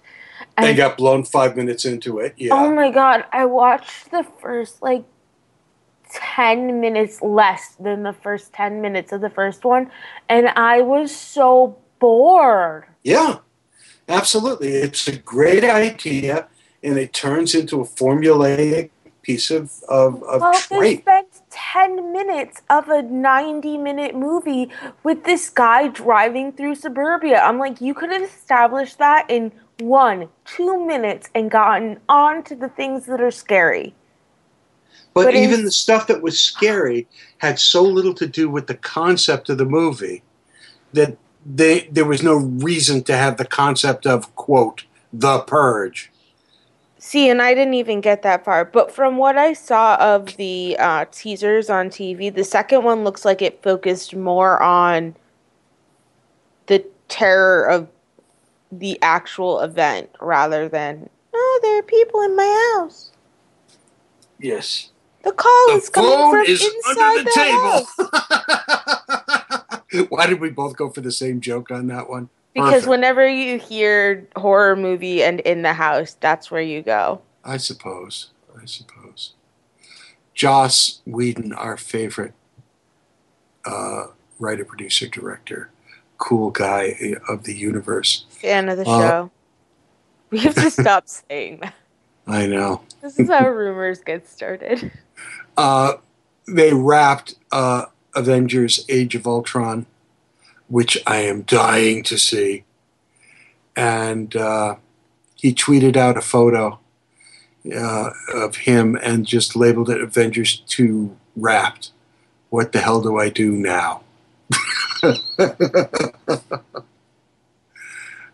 [0.58, 2.34] They And- got blown five minutes into it.
[2.36, 2.54] Yeah.
[2.54, 5.04] Oh my god, I watched the first like
[6.10, 9.90] 10 minutes less than the first 10 minutes of the first one,
[10.28, 12.84] and I was so bored.
[13.02, 13.38] Yeah,
[14.08, 14.68] absolutely.
[14.68, 16.48] It's a great idea,
[16.84, 18.90] and it turns into a formulaic
[19.22, 21.00] piece of, of, of Well, they trait.
[21.00, 24.70] spent 10 minutes of a 90 minute movie
[25.02, 27.40] with this guy driving through suburbia.
[27.40, 32.54] I'm like, you could have established that in one, two minutes and gotten on to
[32.54, 33.94] the things that are scary.
[35.14, 37.06] But, But even the stuff that was scary
[37.38, 40.22] had so little to do with the concept of the movie
[40.92, 41.16] that
[41.46, 46.10] they there was no reason to have the concept of quote the purge.
[47.06, 48.64] See, and I didn't even get that far.
[48.64, 53.26] But from what I saw of the uh, teasers on TV, the second one looks
[53.26, 55.14] like it focused more on
[56.64, 57.88] the terror of
[58.72, 63.12] the actual event rather than, oh, there are people in my house.
[64.40, 64.90] Yes.
[65.24, 67.96] The call The is coming from is inside the house.
[69.92, 70.06] table.
[70.08, 72.30] Why did we both go for the same joke on that one?
[72.54, 72.88] Because Perfect.
[72.88, 77.20] whenever you hear horror movie and in the house, that's where you go.
[77.44, 78.30] I suppose.
[78.60, 79.34] I suppose.
[80.34, 82.32] Joss Whedon, our favorite
[83.64, 84.06] uh,
[84.38, 85.70] writer, producer, director,
[86.18, 88.26] cool guy of the universe.
[88.30, 89.30] Fan of the Uh, show.
[90.30, 91.74] We have to stop saying that.
[92.26, 92.80] I know.
[93.02, 94.90] This is how rumors get started.
[95.56, 95.94] Uh,
[96.48, 97.86] they wrapped uh,
[98.16, 99.86] Avengers Age of Ultron,
[100.68, 102.64] which I am dying to see.
[103.76, 104.76] And uh,
[105.34, 106.78] he tweeted out a photo
[107.74, 111.90] uh, of him and just labeled it Avengers 2 Wrapped.
[112.50, 114.02] What the hell do I do now?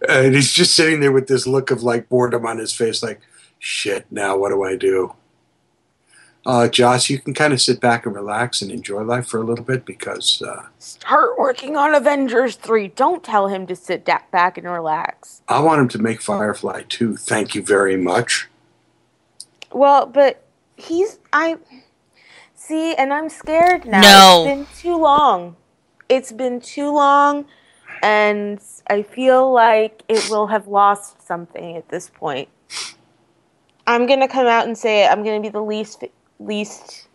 [0.09, 3.21] and he's just sitting there with this look of like boredom on his face, like,
[3.59, 5.15] shit, now what do I do?
[6.47, 9.45] Uh, Joss, you can kind of sit back and relax and enjoy life for a
[9.45, 12.89] little bit because uh, Start working on Avengers 3.
[12.89, 15.43] Don't tell him to sit da- back and relax.
[15.49, 17.17] I want him to make Firefly too.
[17.17, 18.49] Thank you very much.
[19.73, 20.43] Well, but
[20.77, 21.19] he's.
[21.33, 21.59] I.
[22.55, 24.01] See, and I'm scared now.
[24.01, 24.45] No.
[24.47, 25.57] It's been too long.
[26.09, 27.47] It's been too long,
[28.03, 32.49] and I feel like it will have lost something at this point.
[33.87, 35.11] I'm gonna come out and say it.
[35.11, 36.03] I'm gonna be the least
[36.41, 37.07] least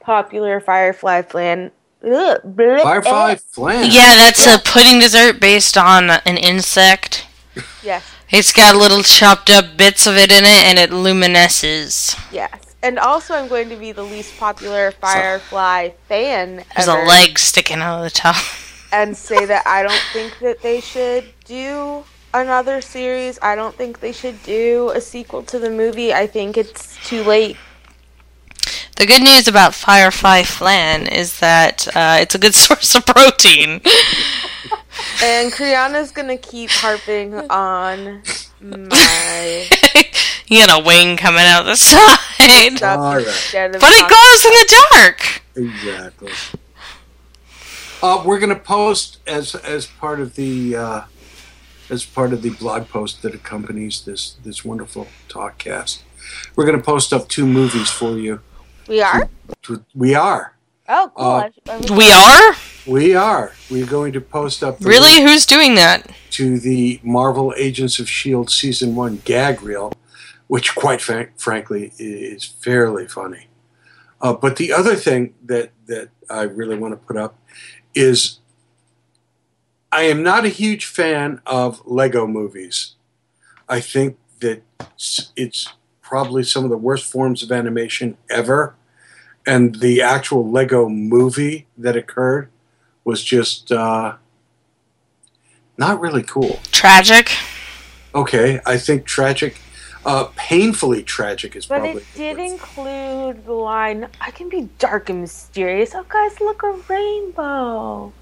[0.00, 1.70] popular Firefly fan.
[2.04, 3.36] Ugh, bleh, Firefly eh.
[3.36, 3.90] Flan.
[3.90, 7.26] Yeah, that's a pudding dessert based on an insect.
[7.82, 12.18] Yes, It's got little chopped up bits of it in it, and it luminesces.
[12.32, 12.50] yes.
[12.82, 16.64] And also, I'm going to be the least popular Firefly fan.
[16.76, 17.00] There's ever.
[17.02, 18.36] a leg sticking out of the top.
[18.92, 23.38] and say that I don't think that they should do another series.
[23.40, 26.12] I don't think they should do a sequel to the movie.
[26.12, 27.56] I think it's too late.
[28.96, 33.80] The good news about Firefly flan is that uh, it's a good source of protein.
[35.22, 38.22] And Kriana's gonna keep harping on
[38.60, 39.66] my
[40.46, 42.76] you got a wing coming out the side.
[42.76, 43.24] stuff All right.
[43.52, 45.42] But it talking- glows in the dark.
[45.56, 46.32] Exactly.
[48.02, 51.02] Uh, we're going to post as as part of the uh,
[51.90, 56.02] as part of the blog post that accompanies this this wonderful talkcast.
[56.54, 58.40] We're going to post up two movies for you.
[58.88, 59.28] We are.
[59.94, 60.54] We are.
[60.88, 61.24] Oh, cool.
[61.26, 62.56] Uh, I- I- We are?
[62.86, 63.52] We are.
[63.70, 65.22] We're going to post up the Really?
[65.22, 66.10] Who's doing that?
[66.32, 69.92] to the Marvel Agents of Shield season one gag reel,
[70.48, 73.46] which, quite fran- frankly, is fairly funny.
[74.20, 77.38] Uh, but the other thing that that I really want to put up
[77.94, 78.40] is
[79.92, 82.94] I am not a huge fan of Lego movies.
[83.68, 84.62] I think that
[85.36, 85.68] it's
[86.14, 88.76] probably some of the worst forms of animation ever.
[89.44, 92.50] And the actual Lego movie that occurred
[93.02, 94.14] was just uh,
[95.76, 96.60] not really cool.
[96.70, 97.32] Tragic.
[98.14, 99.60] Okay, I think tragic,
[100.06, 102.02] uh, painfully tragic is But probably.
[102.02, 105.96] it did include the line, I can be dark and mysterious.
[105.96, 108.12] Oh, guys, look, a rainbow.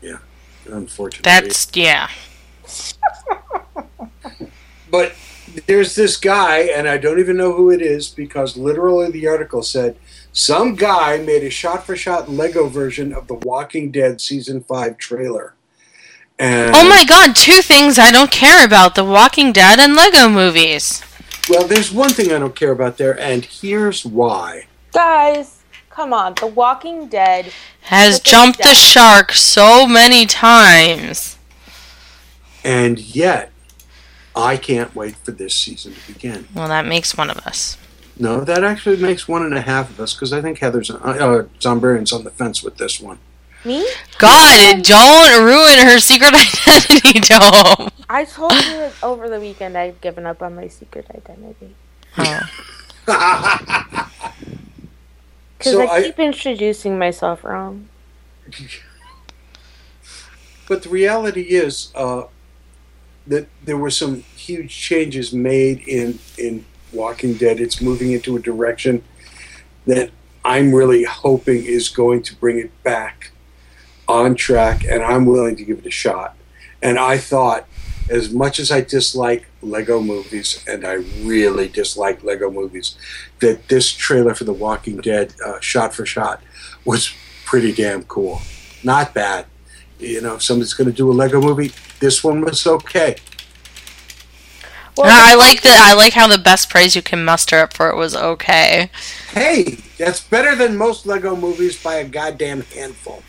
[0.00, 0.16] Yeah,
[0.64, 1.30] unfortunately.
[1.30, 2.08] That's, yeah.
[4.90, 5.12] But
[5.66, 9.62] there's this guy, and I don't even know who it is because literally the article
[9.62, 9.96] said
[10.32, 14.98] some guy made a shot for shot Lego version of the Walking Dead season 5
[14.98, 15.54] trailer.
[16.38, 20.28] And, Oh my god, two things I don't care about The Walking Dead and Lego
[20.28, 21.02] movies.
[21.48, 24.66] Well, there's one thing I don't care about there, and here's why.
[24.92, 26.34] Guys, come on.
[26.34, 27.52] The Walking Dead.
[27.82, 31.36] Has Look at jumped the shark so many times.
[32.64, 33.52] And yet,
[34.36, 36.48] I can't wait for this season to begin.
[36.54, 37.76] Well, that makes one of us.
[38.18, 40.94] No, that actually makes one and a half of us because I think Heather's uh,
[40.96, 43.18] uh, Zombarian's on the fence with this one.
[43.64, 43.86] Me?
[44.18, 47.90] God, don't ruin her secret identity, Dome.
[48.10, 51.74] I told you that over the weekend I've given up on my secret identity.
[52.18, 52.40] Oh.
[55.58, 57.88] Because So I I- keep introducing myself wrong.
[60.66, 62.24] But the reality is, uh,
[63.26, 67.60] that there were some huge changes made in in Walking Dead.
[67.60, 69.02] It's moving into a direction
[69.86, 70.10] that
[70.44, 73.30] I'm really hoping is going to bring it back
[74.06, 76.36] on track, and I'm willing to give it a shot.
[76.82, 77.66] And I thought,
[78.10, 82.96] as much as I dislike Lego movies, and I really dislike Lego movies,
[83.40, 86.42] that this trailer for The Walking Dead, uh, shot for shot,
[86.84, 87.14] was
[87.46, 88.42] pretty damn cool.
[88.82, 89.46] Not bad.
[90.06, 93.16] You know, if somebody's going to do a Lego movie, this one was okay.
[94.96, 95.90] Well, I like that.
[95.90, 98.90] I like how the best praise you can muster up for it was okay.
[99.30, 103.22] Hey, that's better than most Lego movies by a goddamn handful.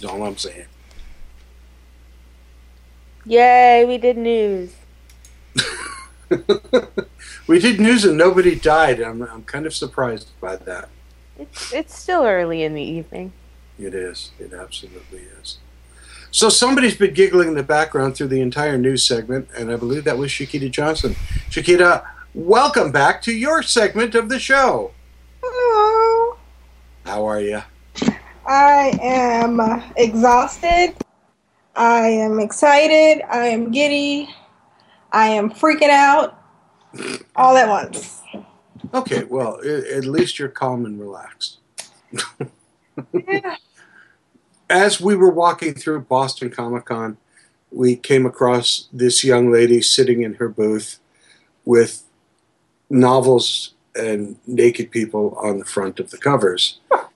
[0.00, 0.64] That's all I'm saying.
[3.26, 4.74] Yay, we did news.
[7.46, 9.00] we did news and nobody died.
[9.00, 10.88] I'm, I'm kind of surprised by that.
[11.38, 13.32] It's it's still early in the evening.
[13.80, 14.30] It is.
[14.38, 15.58] It absolutely is.
[16.30, 20.04] So somebody's been giggling in the background through the entire news segment, and I believe
[20.04, 21.16] that was Shakita Johnson.
[21.48, 24.92] Shakita, welcome back to your segment of the show.
[25.42, 26.38] Hello.
[27.06, 27.62] How are you?
[28.46, 30.94] I am exhausted.
[31.74, 33.24] I am excited.
[33.30, 34.28] I am giddy.
[35.10, 36.38] I am freaking out.
[37.34, 38.20] All at once.
[38.92, 41.60] Okay, well, at least you're calm and relaxed.
[43.12, 43.56] Yeah.
[44.70, 47.16] As we were walking through Boston Comic Con,
[47.72, 51.00] we came across this young lady sitting in her booth
[51.64, 52.04] with
[52.88, 56.78] novels and naked people on the front of the covers.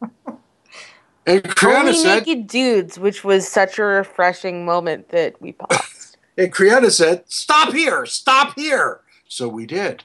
[1.26, 6.18] And Kriana Only said, naked dudes, which was such a refreshing moment that we paused.
[6.36, 8.05] and Kriana said, "Stop here!
[8.05, 10.05] Stop here!" So we did,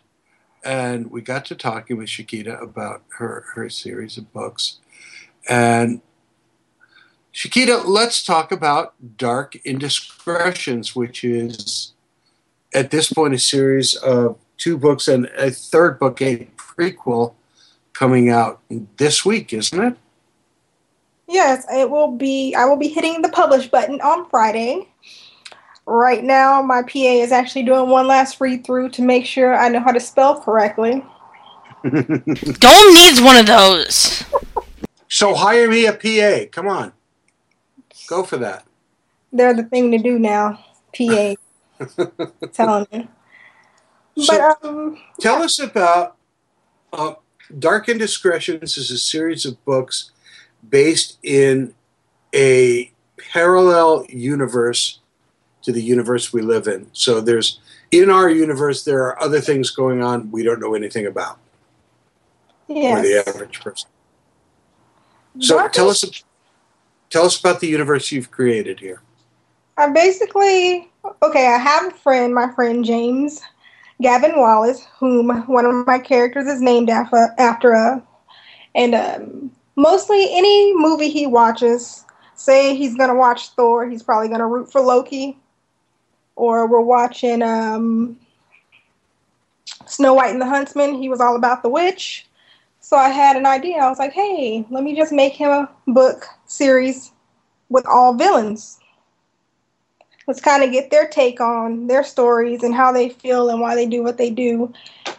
[0.63, 4.77] and we got to talking with Shakita about her her series of books.
[5.49, 6.01] And
[7.33, 11.93] Shakita, let's talk about Dark Indiscretions, which is
[12.73, 17.33] at this point a series of two books and a third book, a prequel,
[17.93, 18.61] coming out
[18.97, 19.97] this week, isn't it?
[21.27, 22.55] Yes, it will be.
[22.55, 24.87] I will be hitting the publish button on Friday.
[25.85, 29.69] Right now, my PA is actually doing one last read through to make sure I
[29.69, 31.03] know how to spell correctly.
[31.83, 34.23] Dome needs one of those.
[35.07, 36.49] So hire me a PA.
[36.51, 36.93] Come on,
[38.09, 38.65] go for that.
[39.31, 40.65] They're the thing to do now.
[40.97, 41.35] PA,
[42.51, 43.07] telling you.
[44.27, 46.17] But um, Tell us about
[46.91, 47.13] uh,
[47.57, 50.11] Dark Indiscretions is a series of books
[50.67, 51.75] based in
[52.33, 54.99] a parallel universe
[55.61, 56.89] to the universe we live in.
[56.91, 57.59] So there's
[57.91, 61.39] in our universe there are other things going on we don't know anything about
[62.67, 63.89] for the average person.
[65.39, 66.03] So Dark tell us
[67.09, 69.01] tell us about the universe you've created here.
[69.77, 70.89] I basically
[71.23, 71.47] okay.
[71.47, 73.41] I have a friend, my friend James
[74.01, 77.33] Gavin Wallace, whom one of my characters is named after.
[77.37, 78.01] After
[78.75, 82.05] and um, mostly any movie he watches,
[82.35, 85.37] say he's gonna watch Thor, he's probably gonna root for Loki,
[86.35, 88.19] or we're watching um,
[89.85, 91.01] Snow White and the Huntsman.
[91.01, 92.25] He was all about the witch.
[92.81, 93.77] So I had an idea.
[93.77, 97.11] I was like, hey, let me just make him a book series
[97.69, 98.79] with all villains
[100.29, 103.73] let's kind of get their take on their stories and how they feel and why
[103.73, 104.71] they do what they do.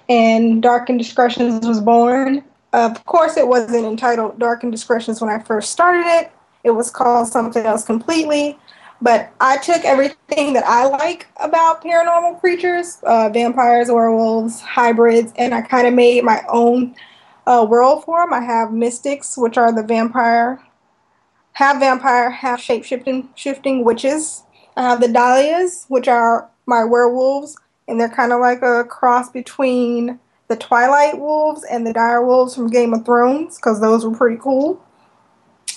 [0.09, 2.45] And Dark Indiscretions was born.
[2.73, 6.31] Of course, it wasn't entitled Dark Indiscretions when I first started it.
[6.63, 8.57] It was called something else completely.
[9.03, 15.53] But I took everything that I like about paranormal creatures, uh, vampires, werewolves, hybrids, and
[15.53, 16.95] I kind of made my own
[17.49, 18.33] uh, world for them.
[18.33, 20.63] I have mystics, which are the vampire,
[21.53, 24.45] half vampire, half shape shifting witches.
[24.77, 27.57] I have the Dahlias, which are my werewolves,
[27.89, 32.55] and they're kind of like a cross between the Twilight Wolves and the Dire Wolves
[32.55, 34.83] from Game of Thrones, because those were pretty cool.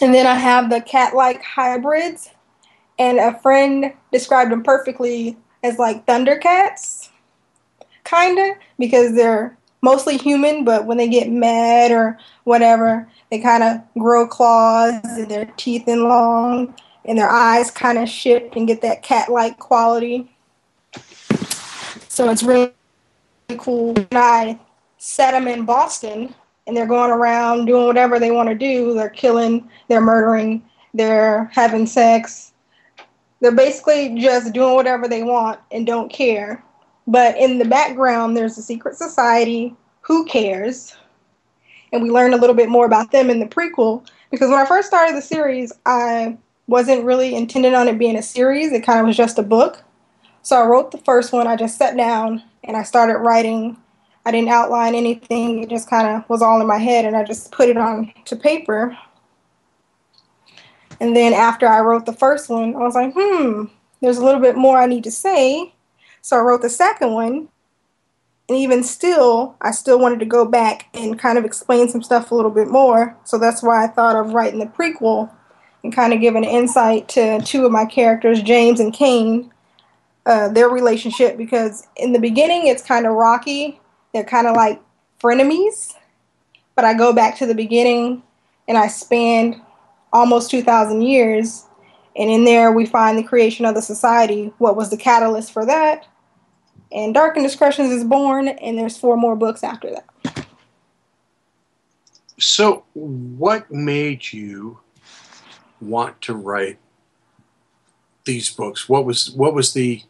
[0.01, 2.29] And then I have the cat like hybrids,
[2.97, 7.09] and a friend described them perfectly as like Thundercats,
[8.03, 13.81] kinda, because they're mostly human, but when they get mad or whatever, they kind of
[14.01, 16.73] grow claws and their teeth long
[17.05, 20.31] and their eyes kind of shift and get that cat-like quality.
[22.07, 22.71] So it's really
[23.57, 23.93] cool.
[23.97, 24.57] And I
[24.97, 26.33] set them in Boston,
[26.65, 28.93] and they're going around doing whatever they want to do.
[28.93, 30.63] They're killing, they're murdering,
[30.93, 32.53] they're having sex.
[33.41, 36.63] They're basically just doing whatever they want and don't care.
[37.07, 39.75] But in the background, there's a secret society.
[40.01, 40.95] Who cares?
[41.91, 44.07] And we learn a little bit more about them in the prequel.
[44.31, 46.37] Because when I first started the series, I
[46.67, 48.71] wasn't really intended on it being a series.
[48.71, 49.83] It kind of was just a book.
[50.41, 51.47] So I wrote the first one.
[51.47, 53.77] I just sat down and I started writing.
[54.25, 55.61] I didn't outline anything.
[55.61, 58.13] It just kind of was all in my head, and I just put it on
[58.25, 58.97] to paper.
[60.99, 63.65] And then after I wrote the first one, I was like, hmm,
[64.01, 65.73] there's a little bit more I need to say.
[66.23, 67.49] So I wrote the second one.
[68.47, 72.31] And even still, I still wanted to go back and kind of explain some stuff
[72.31, 73.15] a little bit more.
[73.25, 75.29] So that's why I thought of writing the prequel
[75.83, 79.51] and kind of giving an insight to two of my characters, James and Kane,
[80.25, 81.37] uh, their relationship.
[81.37, 83.81] Because in the beginning, it's kind of rocky.
[84.13, 84.81] They're kind of like
[85.21, 85.93] frenemies.
[86.75, 88.23] But I go back to the beginning
[88.67, 89.61] and I spend
[90.13, 91.65] almost 2,000 years.
[92.15, 94.53] And in there, we find the creation of the society.
[94.57, 96.07] What was the catalyst for that?
[96.93, 100.47] And Dark Indiscretions is born, and there's four more books after that.
[102.39, 104.79] So, what made you
[105.81, 106.77] want to write
[108.25, 108.87] these books?
[108.87, 110.03] What was what was the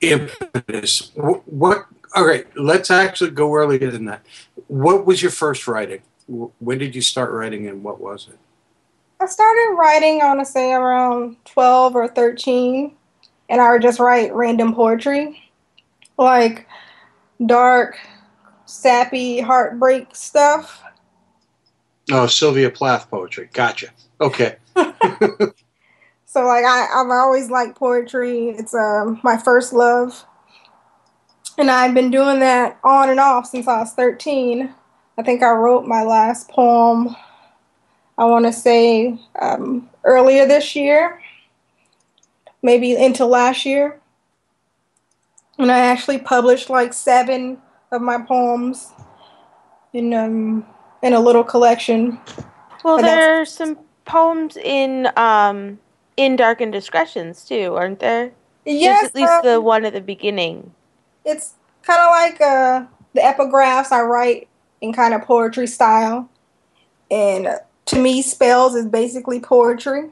[0.00, 1.12] impetus?
[1.14, 4.24] What, what all right, let's actually go earlier than that.
[4.68, 6.00] What was your first writing?
[6.26, 8.38] When did you start writing, and what was it?
[9.20, 12.94] I started writing, I want to say around 12 or 13,
[13.48, 15.45] and I would just write random poetry
[16.18, 16.66] like
[17.44, 17.98] dark,
[18.64, 20.82] sappy, heartbreak stuff.
[22.10, 23.48] Oh, Sylvia Plath poetry.
[23.52, 23.88] Gotcha.
[24.20, 24.56] Okay.
[24.76, 28.50] so like I, I've always liked poetry.
[28.50, 30.24] It's um my first love.
[31.58, 34.74] And I've been doing that on and off since I was 13.
[35.16, 37.16] I think I wrote my last poem,
[38.18, 41.20] I want to say um, earlier this year,
[42.62, 44.00] maybe into last year.
[45.58, 47.58] And I actually published like seven
[47.90, 48.92] of my poems
[49.92, 50.66] in um
[51.02, 52.20] in a little collection.
[52.84, 55.78] Well, there's some poems in um
[56.16, 58.32] in Dark Indiscretions too, aren't there?
[58.64, 60.72] Yes, There's at least um, the one at the beginning.
[61.24, 62.84] It's kind of like uh,
[63.14, 64.48] the epigraphs I write
[64.80, 66.28] in kind of poetry style,
[67.10, 70.10] and uh, to me, spells is basically poetry.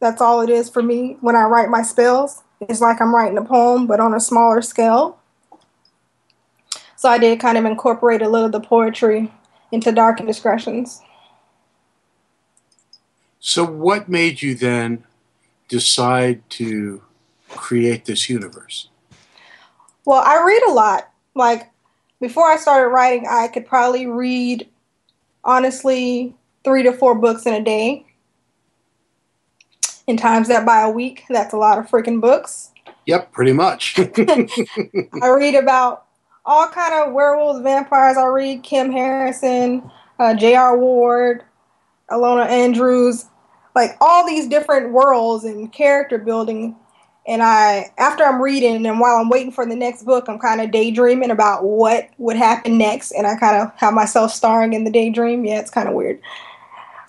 [0.00, 2.42] That's all it is for me when I write my spells.
[2.68, 5.18] It's like I'm writing a poem, but on a smaller scale.
[6.96, 9.30] So I did kind of incorporate a little of the poetry
[9.70, 11.02] into Dark Indiscretions.
[13.40, 15.04] So, what made you then
[15.68, 17.02] decide to
[17.50, 18.88] create this universe?
[20.06, 21.10] Well, I read a lot.
[21.34, 21.70] Like
[22.20, 24.68] before I started writing, I could probably read
[25.44, 26.34] honestly
[26.64, 28.06] three to four books in a day.
[30.06, 32.70] And times that by a week, that's a lot of freaking books.
[33.06, 33.98] Yep, pretty much.
[33.98, 36.06] I read about
[36.44, 38.16] all kind of werewolves, vampires.
[38.16, 40.78] I read Kim Harrison, uh, J.R.
[40.78, 41.42] Ward,
[42.10, 43.26] Ilona Andrews,
[43.74, 46.76] like all these different worlds and character building.
[47.26, 50.60] And I, after I'm reading and while I'm waiting for the next book, I'm kind
[50.60, 54.84] of daydreaming about what would happen next, and I kind of have myself starring in
[54.84, 55.46] the daydream.
[55.46, 56.20] Yeah, it's kind of weird,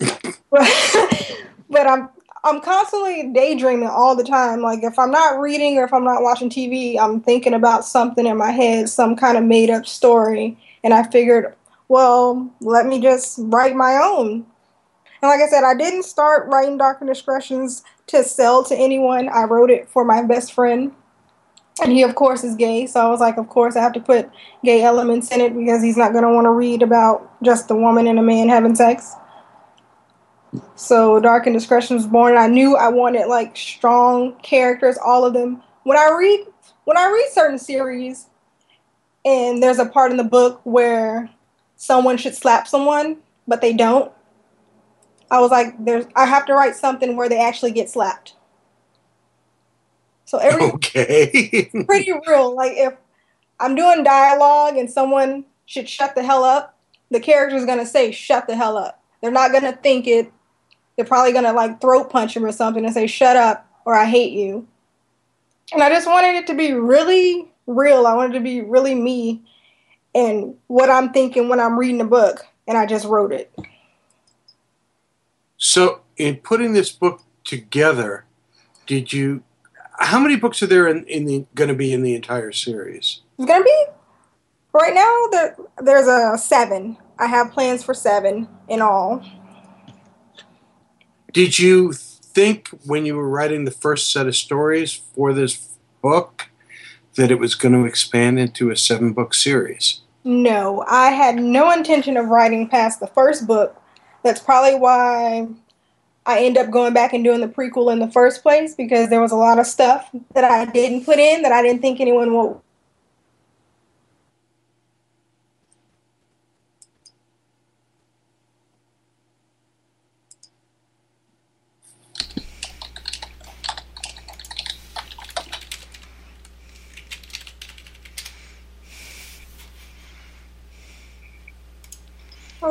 [0.00, 2.08] but I'm
[2.46, 4.60] I'm constantly daydreaming all the time.
[4.62, 8.24] Like if I'm not reading or if I'm not watching TV, I'm thinking about something
[8.24, 10.56] in my head, some kind of made up story.
[10.84, 11.56] And I figured,
[11.88, 14.46] well, let me just write my own.
[15.22, 19.28] And like I said, I didn't start writing Dark Indiscretions to sell to anyone.
[19.28, 20.92] I wrote it for my best friend.
[21.82, 22.86] And he, of course, is gay.
[22.86, 24.30] So I was like, of course, I have to put
[24.64, 27.74] gay elements in it because he's not going to want to read about just a
[27.74, 29.16] woman and a man having sex.
[30.74, 35.62] So Dark Indiscretion was born, I knew I wanted like strong characters, all of them.
[35.84, 36.46] When I read
[36.84, 38.26] when I read certain series,
[39.24, 41.28] and there's a part in the book where
[41.74, 44.12] someone should slap someone, but they don't.
[45.30, 48.34] I was like, there's I have to write something where they actually get slapped.
[50.24, 52.54] So every okay, pretty real.
[52.54, 52.94] Like if
[53.58, 56.78] I'm doing dialogue and someone should shut the hell up,
[57.10, 59.02] the character's gonna say shut the hell up.
[59.20, 60.32] They're not gonna think it
[60.96, 64.06] they're probably gonna like throat punch him or something and say "shut up" or "I
[64.06, 64.66] hate you."
[65.72, 68.06] And I just wanted it to be really real.
[68.06, 69.42] I wanted to be really me
[70.16, 73.54] and what I'm thinking when I'm reading a book, and I just wrote it.
[75.58, 78.24] So, in putting this book together,
[78.86, 79.42] did you?
[79.98, 83.20] How many books are there in, in the going to be in the entire series?
[83.38, 83.84] It's gonna be
[84.72, 85.26] right now.
[85.30, 86.96] There, there's a seven.
[87.18, 89.22] I have plans for seven in all.
[91.36, 95.68] Did you think when you were writing the first set of stories for this
[96.00, 96.48] book
[97.16, 100.00] that it was going to expand into a seven book series?
[100.24, 103.78] No, I had no intention of writing past the first book.
[104.22, 105.46] That's probably why
[106.24, 109.20] I end up going back and doing the prequel in the first place because there
[109.20, 112.32] was a lot of stuff that I didn't put in that I didn't think anyone
[112.32, 112.56] would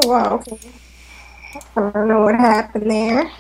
[0.05, 0.57] wow, okay.
[1.75, 3.31] I don't know what happened there.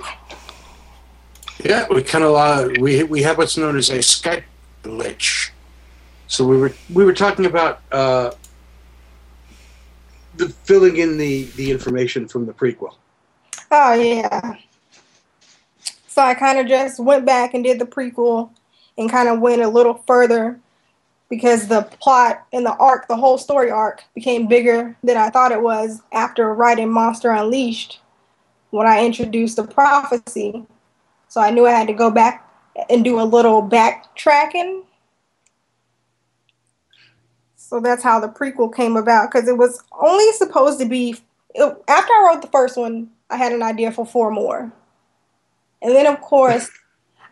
[1.63, 4.43] Yeah, we kind of uh, we we have what's known as a Skype
[4.83, 5.49] glitch.
[6.27, 8.31] So we were we were talking about uh,
[10.35, 12.95] the filling in the the information from the prequel.
[13.71, 14.57] Oh yeah.
[16.07, 18.51] So I kind of just went back and did the prequel
[18.97, 20.59] and kind of went a little further
[21.29, 25.51] because the plot and the arc, the whole story arc, became bigger than I thought
[25.51, 27.99] it was after writing Monster Unleashed
[28.69, 30.65] when I introduced the prophecy.
[31.27, 32.49] So I knew I had to go back
[32.89, 34.83] and do a little backtracking.
[37.55, 41.17] So that's how the prequel came about because it was only supposed to be.
[41.55, 44.71] It, after I wrote the first one, I had an idea for four more.
[45.81, 46.69] And then, of course,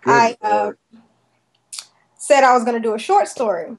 [0.06, 0.72] I uh,
[2.24, 3.76] said I was going to do a short story.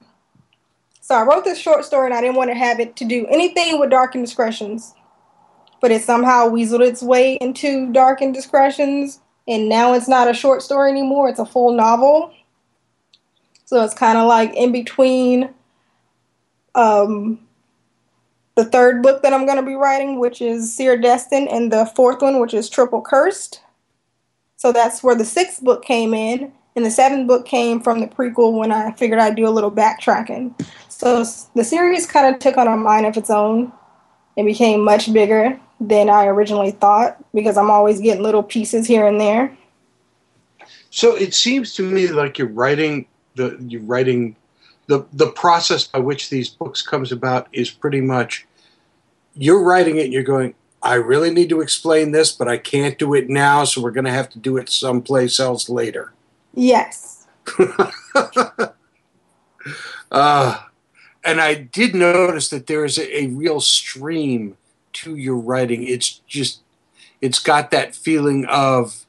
[1.01, 3.27] So I wrote this short story and I didn't want to have it to do
[3.29, 4.95] anything with Dark Indiscretions.
[5.81, 9.21] But it somehow weaseled its way into Dark Indiscretions.
[9.49, 12.35] And now it's not a short story anymore, it's a full novel.
[13.65, 15.49] So it's kind of like in between
[16.75, 17.41] um,
[18.57, 21.87] the third book that I'm going to be writing, which is Seer Destined, and the
[21.97, 23.63] fourth one, which is Triple Cursed.
[24.57, 26.53] So that's where the sixth book came in.
[26.77, 29.71] And the seventh book came from the prequel when I figured I'd do a little
[29.71, 30.61] backtracking.
[30.89, 33.73] So the series kind of took on a mind of its own
[34.37, 39.07] and became much bigger than I originally thought because I'm always getting little pieces here
[39.07, 39.57] and there.
[40.91, 44.37] So it seems to me like you're writing the you're writing
[44.87, 48.47] the the process by which these books comes about is pretty much
[49.35, 52.99] you're writing it and you're going I really need to explain this but I can't
[52.99, 56.14] do it now so we're going to have to do it someplace else later.
[56.55, 57.27] Yes.
[60.11, 60.59] uh,
[61.25, 64.57] and I did notice that there is a, a real stream
[64.95, 65.87] to your writing.
[65.87, 66.61] It's just,
[67.21, 69.05] it's got that feeling of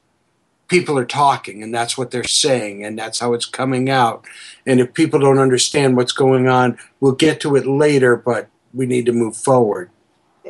[0.67, 4.25] people are talking and that's what they're saying and that's how it's coming out.
[4.65, 8.85] And if people don't understand what's going on, we'll get to it later, but we
[8.85, 9.89] need to move forward.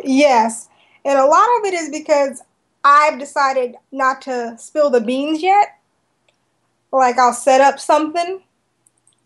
[0.03, 0.69] Yes.
[1.03, 2.41] And a lot of it is because
[2.83, 5.79] I've decided not to spill the beans yet.
[6.99, 8.41] Like I'll set up something,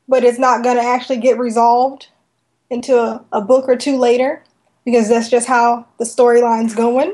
[0.07, 2.07] but it's not going to actually get resolved
[2.70, 4.43] into a, a book or two later
[4.86, 7.13] because that's just how the storyline's going.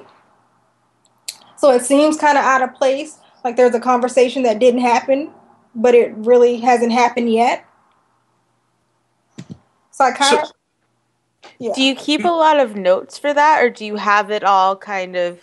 [1.57, 5.29] So it seems kind of out of place, like there's a conversation that didn't happen,
[5.73, 7.65] but it really hasn't happened yet.
[9.91, 10.51] So I kind of.
[11.59, 11.73] Yeah.
[11.75, 14.75] Do you keep a lot of notes for that, or do you have it all
[14.75, 15.39] kind of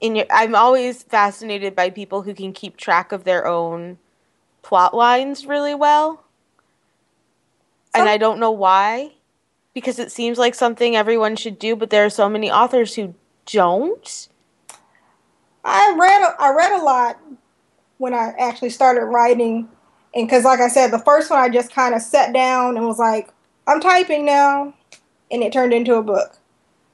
[0.00, 0.26] in your?
[0.30, 3.98] I'm always fascinated by people who can keep track of their own
[4.62, 6.26] plot lines really well
[7.96, 9.12] and I don't know why,
[9.74, 13.14] because it seems like something everyone should do, but there are so many authors who
[13.46, 14.28] don't.
[15.64, 17.18] I read a, I read a lot
[17.98, 19.68] when I actually started writing,
[20.14, 22.86] and because like I said, the first one I just kind of sat down and
[22.86, 23.30] was like,
[23.66, 24.74] I'm typing now,
[25.30, 26.38] and it turned into a book.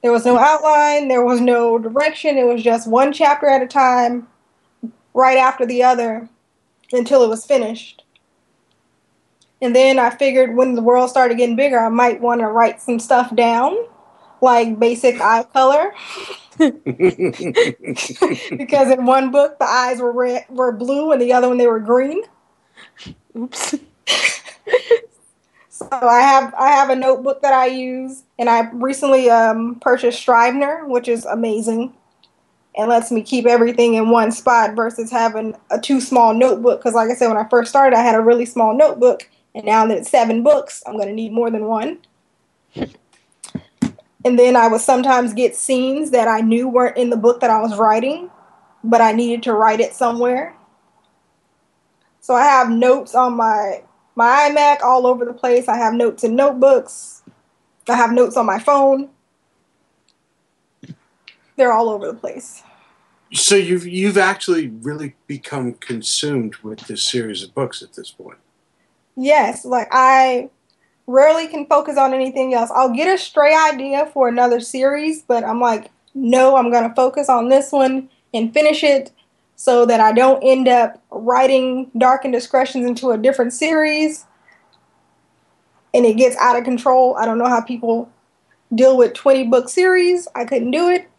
[0.03, 2.37] There was no outline, there was no direction.
[2.37, 4.27] It was just one chapter at a time,
[5.13, 6.27] right after the other,
[6.91, 8.03] until it was finished.
[9.61, 12.81] And then I figured when the world started getting bigger, I might want to write
[12.81, 13.77] some stuff down,
[14.41, 15.93] like basic eye color.
[16.57, 16.81] because
[18.91, 21.79] in one book the eyes were red, were blue, and the other one they were
[21.79, 22.23] green.
[23.37, 23.75] Oops.
[25.91, 30.21] so I have I have a notebook that I use, and I recently um, purchased
[30.21, 31.93] Scrivener, which is amazing,
[32.75, 36.79] and lets me keep everything in one spot versus having a too small notebook.
[36.79, 39.65] Because like I said, when I first started, I had a really small notebook, and
[39.65, 41.99] now that it's seven books, I'm going to need more than one.
[42.75, 47.49] and then I would sometimes get scenes that I knew weren't in the book that
[47.49, 48.29] I was writing,
[48.83, 50.55] but I needed to write it somewhere.
[52.21, 53.83] So I have notes on my
[54.15, 55.67] my iMac all over the place.
[55.67, 57.23] I have notes in notebooks.
[57.87, 59.09] I have notes on my phone.
[61.55, 62.63] They're all over the place.
[63.33, 68.37] So you've you've actually really become consumed with this series of books at this point.
[69.15, 70.49] Yes, like I
[71.07, 72.69] rarely can focus on anything else.
[72.73, 76.95] I'll get a stray idea for another series, but I'm like, no, I'm going to
[76.95, 79.11] focus on this one and finish it
[79.63, 84.25] so that I don't end up writing Dark Indiscretions into a different series
[85.93, 87.15] and it gets out of control.
[87.15, 88.11] I don't know how people
[88.75, 90.27] deal with 20 book series.
[90.35, 91.09] I couldn't do it.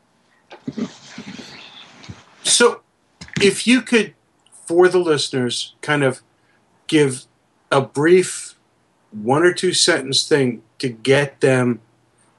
[2.42, 2.82] So,
[3.40, 4.12] if you could,
[4.66, 6.20] for the listeners, kind of
[6.86, 7.24] give
[7.72, 8.56] a brief
[9.10, 11.80] one or two sentence thing to get them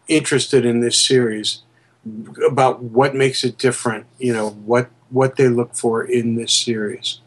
[0.08, 1.64] interested in this series
[2.47, 7.22] about what makes it different, you know, what what they look for in this series,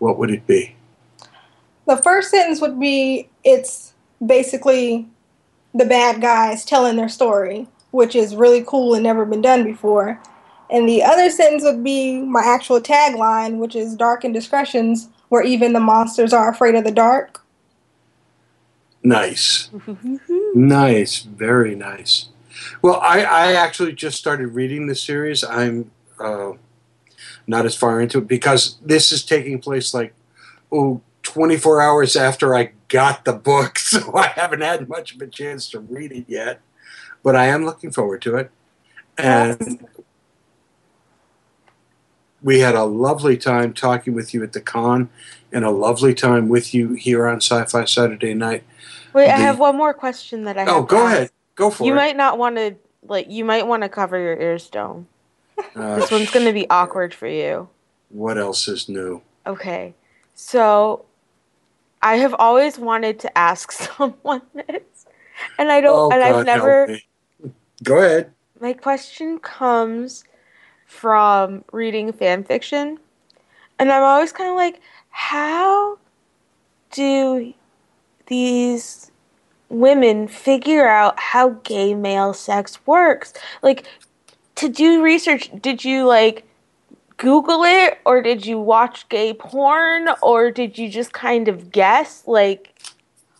[0.00, 0.74] what would it be?
[1.86, 3.94] The first sentence would be it's
[4.24, 5.08] basically
[5.72, 10.20] the bad guys telling their story, which is really cool and never been done before.
[10.68, 15.74] And the other sentence would be my actual tagline, which is Dark Indiscretions, where even
[15.74, 17.40] the monsters are afraid of the dark.
[19.04, 19.70] Nice.
[20.54, 21.22] nice.
[21.22, 22.30] Very nice.
[22.80, 25.44] Well, I, I actually just started reading the series.
[25.44, 26.52] I'm uh,
[27.46, 30.14] not as far into it because this is taking place like,
[30.70, 35.26] oh, 24 hours after I got the book, so I haven't had much of a
[35.26, 36.60] chance to read it yet.
[37.22, 38.50] But I am looking forward to it.
[39.16, 39.86] And
[42.42, 45.08] we had a lovely time talking with you at the con
[45.52, 48.64] and a lovely time with you here on Sci Fi Saturday night.
[49.12, 50.64] Wait, I have one more question that I.
[50.66, 51.30] Oh, go ahead.
[51.54, 51.92] Go for You it.
[51.92, 52.74] You might not want to
[53.06, 53.30] like.
[53.30, 55.06] You might want to cover your ears, Dome.
[55.76, 57.68] Uh, This one's going to be awkward for you.
[58.10, 59.22] what else is new?
[59.46, 59.94] Okay,
[60.34, 61.04] so
[62.02, 65.06] I have always wanted to ask someone this,
[65.58, 66.98] and I don't, Oh, and God, I've never.
[67.82, 68.32] Go ahead.
[68.60, 70.24] My question comes
[70.86, 72.98] from reading fan fiction,
[73.78, 75.98] and I'm always kind of like, how
[76.92, 77.52] do
[78.26, 79.10] these
[79.68, 83.32] women figure out how gay male sex works?
[83.62, 83.86] Like,
[84.56, 86.44] to do research, did you like
[87.16, 92.24] Google it, or did you watch gay porn, or did you just kind of guess?
[92.26, 92.74] Like,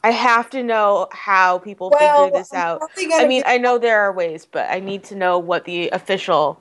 [0.05, 2.83] I have to know how people Well, figure this out.
[2.97, 5.89] I mean, get- I know there are ways, but I need to know what the
[5.91, 6.61] official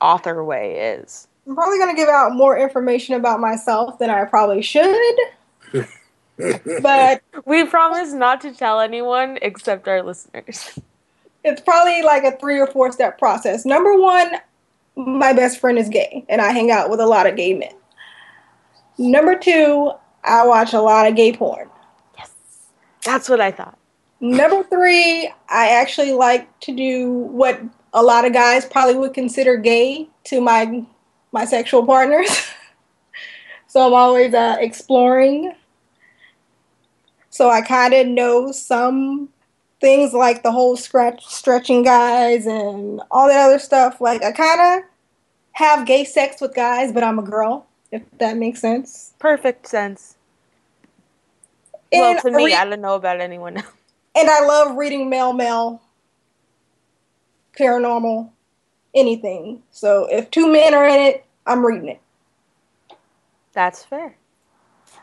[0.00, 1.28] author way is.
[1.46, 5.16] I'm probably going to give out more information about myself than I probably should.
[6.82, 10.78] but We promise not to tell anyone except our listeners.
[11.46, 13.64] It's probably like a three or four step process.
[13.64, 14.32] Number one,
[14.96, 17.72] my best friend is gay, and I hang out with a lot of gay men.
[18.98, 19.92] Number two,
[20.24, 21.68] I watch a lot of gay porn.
[22.18, 22.32] Yes,
[23.04, 23.78] that's what I thought.
[24.20, 27.60] Number three, I actually like to do what
[27.92, 30.84] a lot of guys probably would consider gay to my
[31.30, 32.50] my sexual partners.
[33.68, 35.54] so I'm always uh, exploring.
[37.30, 39.28] So I kind of know some
[39.80, 44.00] things like the whole scratch stretching guys and all that other stuff.
[44.00, 44.88] Like I kind of
[45.52, 47.66] have gay sex with guys, but I'm a girl.
[47.92, 49.14] If that makes sense.
[49.18, 50.16] Perfect sense.
[51.92, 53.66] Well, to me, read- I don't know about anyone else.
[54.16, 55.80] and I love reading male mail,
[57.58, 58.30] paranormal,
[58.94, 59.62] anything.
[59.70, 62.00] So if two men are in it, I'm reading it.
[63.52, 64.16] That's fair.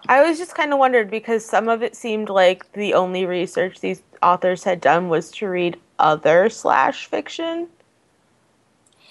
[0.08, 3.80] I was just kind of wondered because some of it seemed like the only research
[3.80, 7.68] these authors had done was to read other slash fiction.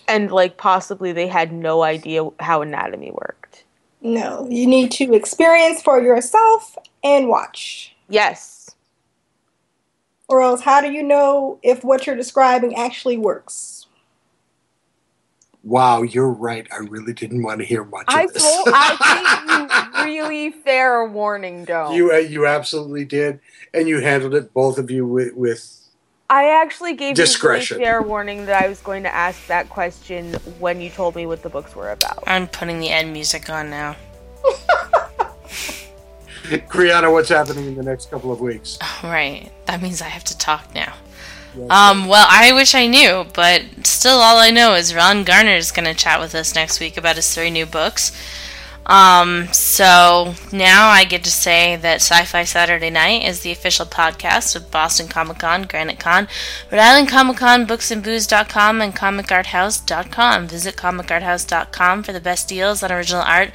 [0.08, 3.64] And like possibly they had no idea how anatomy worked.
[4.02, 7.94] No, you need to experience for yourself and watch.
[8.08, 8.74] Yes.
[10.28, 13.86] Or else, how do you know if what you're describing actually works?
[15.62, 16.66] Wow, you're right.
[16.72, 18.42] I really didn't want to hear much I of this.
[18.42, 19.68] told I gave you
[20.04, 21.94] really fair warning, Dome.
[21.94, 23.40] you uh, you absolutely did,
[23.74, 25.78] and you handled it, both of you, with, with
[26.30, 27.76] I actually gave Discretion.
[27.78, 31.14] you really fair warning that I was going to ask that question when you told
[31.14, 32.24] me what the books were about.
[32.26, 33.96] I'm putting the end music on now.
[36.68, 37.12] Kriana.
[37.12, 38.78] What's happening in the next couple of weeks?
[39.02, 39.50] Right.
[39.66, 40.94] That means I have to talk now.
[41.68, 45.70] Um, well, I wish I knew, but still all I know is Ron Garner is
[45.70, 48.10] going to chat with us next week about his three new books.
[48.86, 53.86] Um, so now I get to say that Sci Fi Saturday Night is the official
[53.86, 56.26] podcast of Boston Comic Con, Granite Con,
[56.70, 60.48] Rhode Island Comic Con, booksandbooze.com, and comicarthouse.com.
[60.48, 63.52] Visit comicarthouse.com for the best deals on original art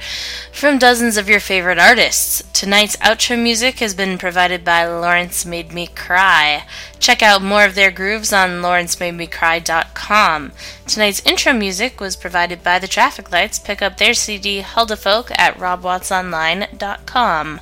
[0.52, 2.42] from dozens of your favorite artists.
[2.52, 6.64] Tonight's outro music has been provided by Lawrence Made Me Cry.
[7.00, 10.52] Check out more of their grooves on lawrencemademecry.com.
[10.86, 13.58] Tonight's intro music was provided by The Traffic Lights.
[13.58, 17.60] Pick up their CD, Hulda Folk, at robwattsonline.com.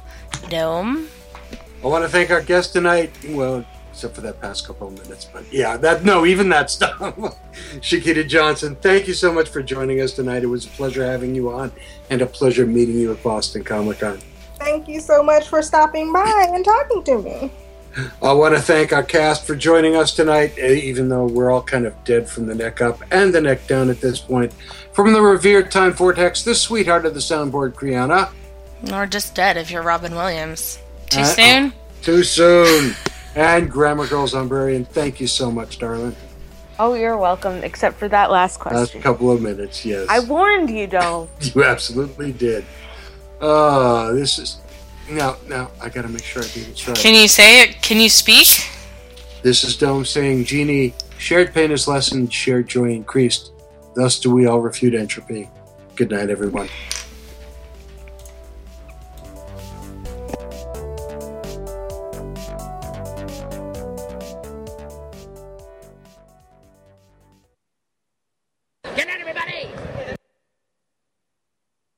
[0.49, 1.09] Dome?
[1.83, 3.13] I want to thank our guest tonight.
[3.29, 5.25] Well, except for that past couple of minutes.
[5.25, 6.99] But yeah, that no, even that stuff.
[7.81, 10.43] Shakita Johnson, thank you so much for joining us tonight.
[10.43, 11.73] It was a pleasure having you on,
[12.11, 14.19] and a pleasure meeting you at Boston Comic Con.
[14.59, 17.51] Thank you so much for stopping by and talking to me.
[18.23, 21.63] I want to thank our cast for joining us tonight, eh, even though we're all
[21.63, 24.53] kind of dead from the neck up and the neck down at this point.
[24.93, 28.31] From the revered Time Vortex, the sweetheart of the soundboard, Kriana.
[28.93, 30.79] Or just dead if you're Robin Williams.
[31.09, 31.73] Too Uh, soon?
[32.03, 32.95] Too soon.
[33.35, 36.15] and Grammar Girls Umbrarian, thank you so much, darling.
[36.79, 38.79] Oh, you're welcome, except for that last question.
[39.01, 40.07] Last couple of minutes, yes.
[40.11, 41.31] I warned you, don't.
[41.55, 42.65] You absolutely did.
[43.41, 44.59] Uh, this is.
[45.09, 46.97] Now, now, I gotta make sure I do this right.
[46.97, 47.81] Can you say it?
[47.81, 48.47] Can you speak?
[49.43, 53.53] This is Dome saying, Genie, shared pain is lessened, shared joy increased.
[53.95, 55.49] Thus do we all refute entropy.
[55.95, 56.69] Good night, everyone.